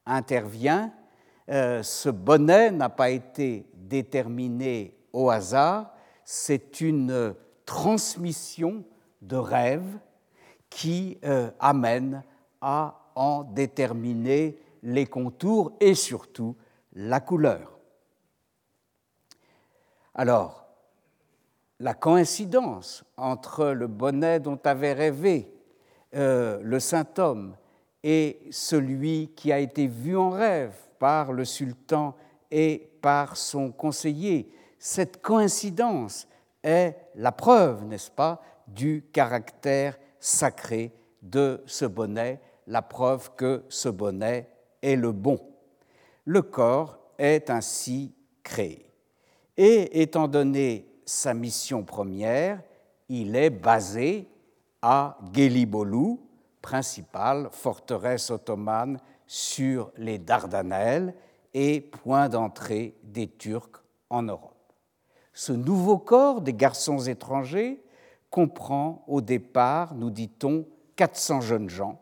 [0.07, 0.91] intervient.
[1.49, 7.35] Euh, ce bonnet n'a pas été déterminé au hasard, c'est une
[7.65, 8.83] transmission
[9.21, 9.99] de rêve
[10.69, 12.23] qui euh, amène
[12.61, 16.55] à en déterminer les contours et surtout
[16.93, 17.77] la couleur.
[20.15, 20.65] Alors,
[21.79, 25.51] la coïncidence entre le bonnet dont avait rêvé
[26.15, 27.55] euh, le saint homme
[28.03, 32.15] et celui qui a été vu en rêve par le sultan
[32.49, 34.49] et par son conseiller,
[34.79, 36.29] cette coïncidence
[36.63, 43.89] est la preuve, n'est-ce pas, du caractère sacré de ce bonnet, la preuve que ce
[43.89, 44.47] bonnet
[44.81, 45.41] est le bon.
[46.23, 48.89] Le corps est ainsi créé.
[49.57, 52.61] Et étant donné sa mission première,
[53.09, 54.25] il est basé
[54.81, 56.15] à Gelibolu,
[56.61, 58.97] principale forteresse ottomane
[59.33, 61.15] sur les Dardanelles
[61.55, 63.81] et point d'entrée des Turcs
[64.11, 64.71] en Europe.
[65.33, 67.83] Ce nouveau corps des garçons étrangers
[68.29, 70.67] comprend au départ, nous dit-on,
[70.97, 71.99] 400 jeunes gens,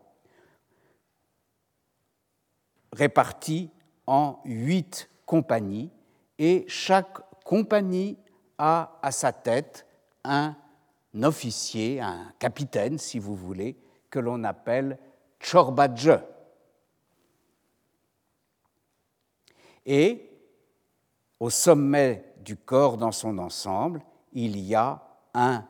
[2.91, 3.71] répartis
[4.07, 5.89] en huit compagnies,
[6.37, 8.17] et chaque compagnie
[8.57, 9.87] a à sa tête
[10.25, 10.53] un
[11.23, 13.77] officier, un capitaine, si vous voulez,
[14.09, 14.99] que l'on appelle
[15.39, 16.30] Chorbadje.
[19.85, 20.29] Et
[21.39, 24.01] au sommet du corps dans son ensemble,
[24.33, 25.01] il y a
[25.33, 25.65] un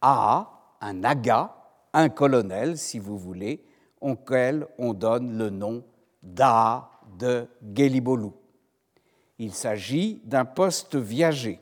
[0.00, 0.48] A,
[0.80, 1.54] un aga,
[1.92, 3.64] un colonel, si vous voulez,
[4.00, 5.84] auquel on donne le nom
[6.22, 8.30] d'A de Gelibolu.
[9.38, 11.60] Il s'agit d'un poste viager.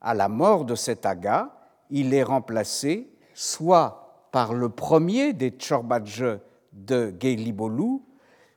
[0.00, 1.50] À la mort de cet aga,
[1.90, 6.38] il est remplacé soit par le premier des Tchorbadje
[6.72, 8.02] de Gelibolu,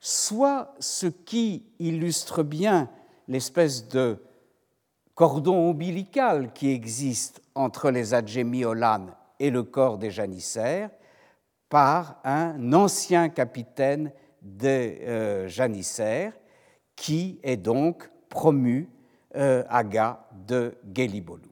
[0.08, 2.90] soit ce qui illustre bien
[3.28, 4.24] l'espèce de
[5.16, 10.92] cordon ombilical qui existe entre les Adjémiolan et le corps des janissaires
[11.68, 16.32] par un ancien capitaine des euh, janissaires
[16.96, 18.90] qui est donc promu
[19.36, 21.52] euh, aga de Gelibolu.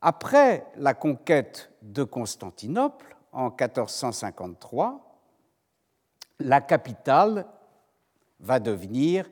[0.00, 5.13] Après la conquête de Constantinople en 1453,
[6.40, 7.46] la capitale
[8.40, 9.28] va devenir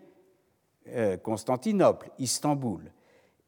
[0.89, 2.91] euh, Constantinople, Istanbul.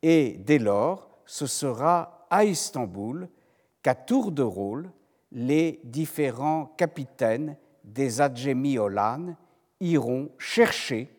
[0.02, 3.28] Et dès lors, ce sera à Istanbul
[3.82, 4.90] qu'à tour de rôle,
[5.32, 9.34] les différents capitaines des Adjémiolan
[9.80, 11.11] iront chercher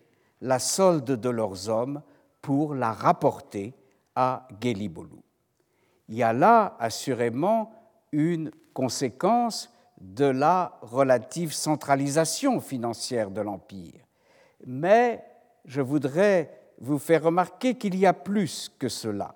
[0.42, 2.02] la solde de leurs hommes
[2.42, 3.74] pour la rapporter
[4.16, 5.22] à Gelibolu.
[6.08, 7.72] Il y a là assurément
[8.12, 14.02] une conséquence de la relative centralisation financière de l'Empire.
[14.66, 15.24] Mais
[15.66, 19.36] je voudrais vous faire remarquer qu'il y a plus que cela,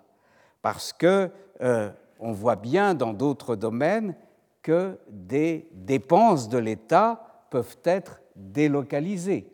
[0.62, 1.32] parce que
[1.62, 1.90] euh,
[2.20, 4.16] on voit bien dans d'autres domaines
[4.62, 9.52] que des dépenses de l'État peuvent être délocalisées,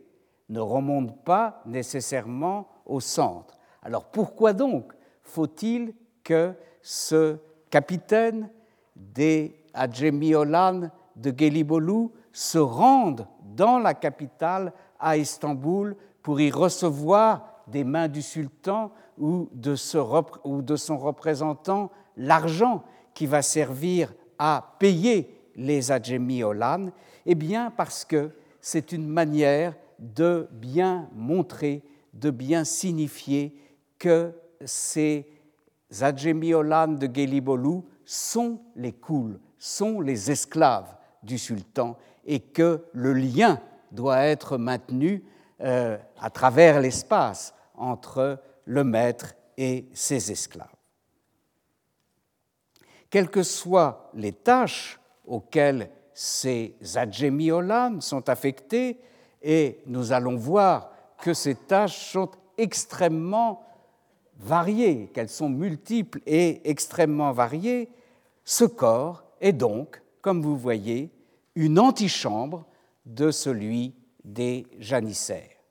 [0.50, 3.58] ne remontent pas nécessairement au centre.
[3.84, 4.94] Alors pourquoi donc
[5.24, 5.94] faut-il
[6.24, 7.38] que ce
[7.70, 8.50] capitaine
[8.96, 17.84] des Adjemiolan de Gelibolu se rende dans la capitale à Istanbul pour y recevoir des
[17.84, 26.44] mains du sultan ou de, son représentant l'argent qui va servir à payer les Adjemi
[26.44, 26.92] Olan
[27.26, 31.82] Eh bien, parce que c'est une manière de bien montrer,
[32.14, 33.56] de bien signifier
[33.98, 34.34] que
[34.66, 35.28] ces
[36.02, 43.14] Adjemi Olan de Gelibolu sont les couls, sont les esclaves du sultan et que le
[43.14, 43.60] lien
[43.92, 45.24] doit être maintenu
[45.62, 50.68] euh, à travers l'espace entre le maître et ses esclaves.
[53.10, 59.00] Quelles que soient les tâches auxquelles ces adjémiolan sont affectés,
[59.42, 63.64] et nous allons voir que ces tâches sont extrêmement
[64.38, 67.90] variées, qu'elles sont multiples et extrêmement variées,
[68.44, 71.12] ce corps est donc, comme vous voyez,
[71.54, 72.66] une antichambre
[73.06, 73.94] de celui
[74.24, 75.62] des janissaires.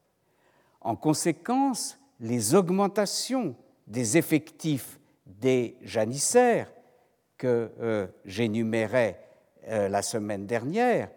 [0.80, 3.56] En conséquence, les augmentations
[3.88, 6.72] des effectifs des janissaires
[7.36, 9.20] que euh, j'énumérais
[9.66, 11.10] euh, la semaine dernière,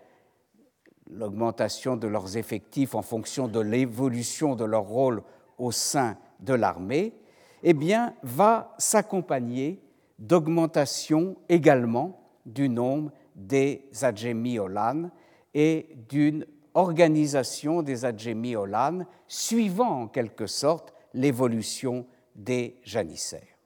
[1.11, 5.21] l'augmentation de leurs effectifs en fonction de l'évolution de leur rôle
[5.59, 7.13] au sein de l'armée,
[7.61, 9.79] eh bien, va s'accompagner
[10.17, 15.11] d'augmentation également du nombre des Adjemi-Olan
[15.53, 23.57] et d'une organisation des Adjémi-Olan, suivant en quelque sorte l'évolution des janissaires.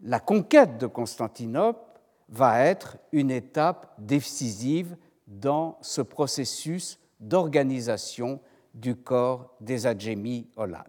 [0.00, 1.80] La conquête de Constantinople
[2.28, 4.96] va être une étape décisive
[5.26, 8.40] dans ce processus d'organisation
[8.74, 10.88] du corps des Adjémi-Olan.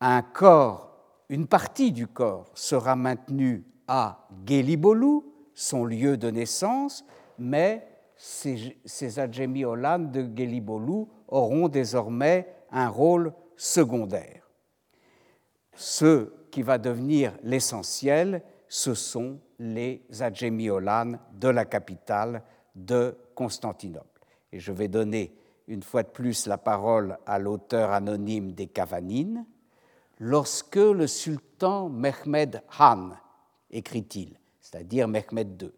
[0.00, 0.96] Un corps,
[1.28, 5.20] une partie du corps sera maintenue à Gelibolu,
[5.54, 7.04] son lieu de naissance,
[7.38, 7.86] mais
[8.16, 14.48] ces, ces de Gelibolu auront désormais un rôle secondaire.
[15.74, 22.42] ce qui va devenir l'essentiel, ce sont les Adjémiolanes de la capitale
[22.74, 24.20] de Constantinople.
[24.52, 25.34] Et je vais donner
[25.66, 29.46] une fois de plus la parole à l'auteur anonyme des Cavanines.
[30.18, 33.12] Lorsque le sultan Mehmed Han,
[33.70, 35.72] écrit-il, c'est-à-dire Mehmed II,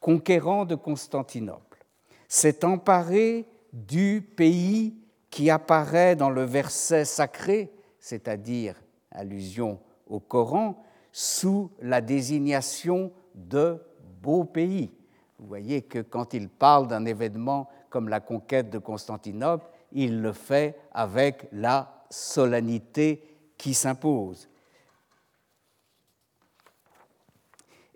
[0.00, 1.84] conquérant de Constantinople,
[2.28, 4.94] s'est emparé du pays
[5.30, 13.82] qui apparaît dans le verset sacré, c'est-à-dire allusion au Coran, sous la désignation de
[14.22, 14.92] beau pays.
[15.38, 20.32] Vous voyez que quand il parle d'un événement comme la conquête de Constantinople, il le
[20.32, 23.24] fait avec la solennité
[23.56, 24.49] qui s'impose.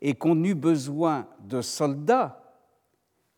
[0.06, 2.38] Et qu'on eut besoin de soldats,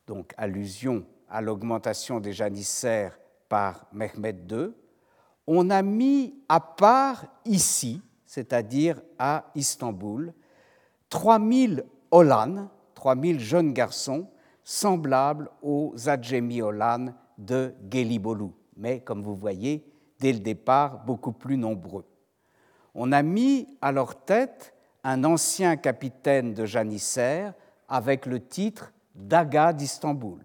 [0.09, 3.17] donc allusion à l'augmentation des janissaires
[3.49, 4.73] par Mehmed II,
[5.47, 10.35] on a mis à part ici, c'est-à-dire à Istanbul,
[11.09, 14.29] 3000 Olan, 3000 jeunes garçons,
[14.65, 19.89] semblables aux Adjemi Olan de Gelibolu, mais comme vous voyez,
[20.19, 22.05] dès le départ, beaucoup plus nombreux.
[22.93, 24.75] On a mis à leur tête
[25.07, 27.55] un ancien capitaine de janissaires
[27.89, 30.41] avec le titre d'Aga d'Istanbul.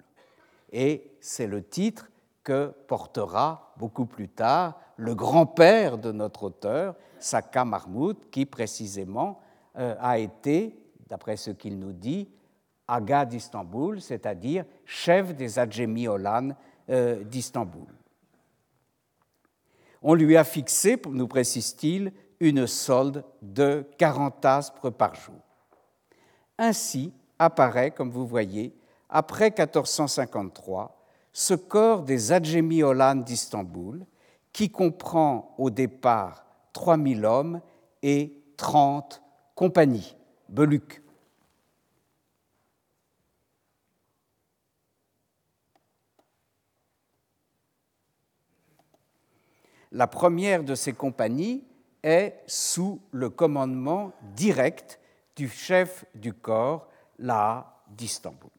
[0.72, 2.12] Et c'est le titre
[2.44, 9.42] que portera beaucoup plus tard le grand-père de notre auteur, Saka Mahmoud, qui précisément
[9.80, 10.76] euh, a été,
[11.10, 12.30] d'après ce qu'il nous dit,
[12.88, 16.56] Aga d'Istanbul, c'est-à-dire chef des Adjemi Olan
[16.92, 17.88] euh, d'Istanbul.
[20.04, 22.12] On lui a fixé, nous précise-t-il,
[22.42, 25.36] une solde de 40 aspres par jour.
[26.58, 28.76] Ainsi apparaît, comme vous voyez,
[29.10, 34.06] après 1453, ce corps des Adjemi Olan d'Istanbul,
[34.52, 37.62] qui comprend au départ 3000 hommes
[38.02, 39.22] et 30
[39.54, 40.18] compagnies,
[40.50, 41.04] Beluc.
[49.92, 51.64] La première de ces compagnies
[52.04, 55.00] est sous le commandement direct
[55.36, 56.88] du chef du corps,
[57.20, 58.50] la d'Istanbul.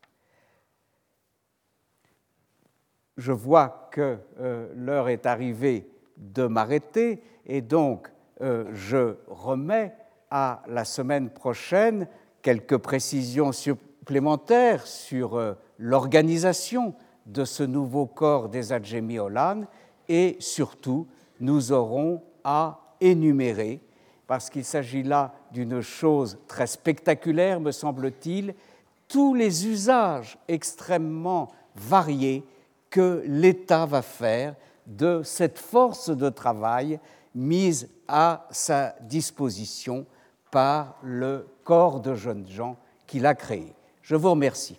[3.16, 9.95] Je vois que euh, l'heure est arrivée de m'arrêter et donc euh, je remets
[10.30, 12.09] à la semaine prochaine
[12.40, 16.95] quelques précisions supplémentaires sur euh, l'organisation
[17.26, 19.66] de ce nouveau corps des Adjemi Olan
[20.09, 21.07] et surtout
[21.38, 23.80] nous aurons à énumérer,
[24.26, 28.55] parce qu'il s'agit là d'une chose très spectaculaire, me semble-t-il,
[29.09, 32.44] tous les usages extrêmement variés
[32.88, 34.55] que l'État va faire
[34.86, 36.98] de cette force de travail
[37.34, 40.07] mise à sa disposition
[40.50, 42.76] par le corps de jeunes gens
[43.07, 43.74] qu'il a créé.
[44.03, 44.78] Je vous remercie.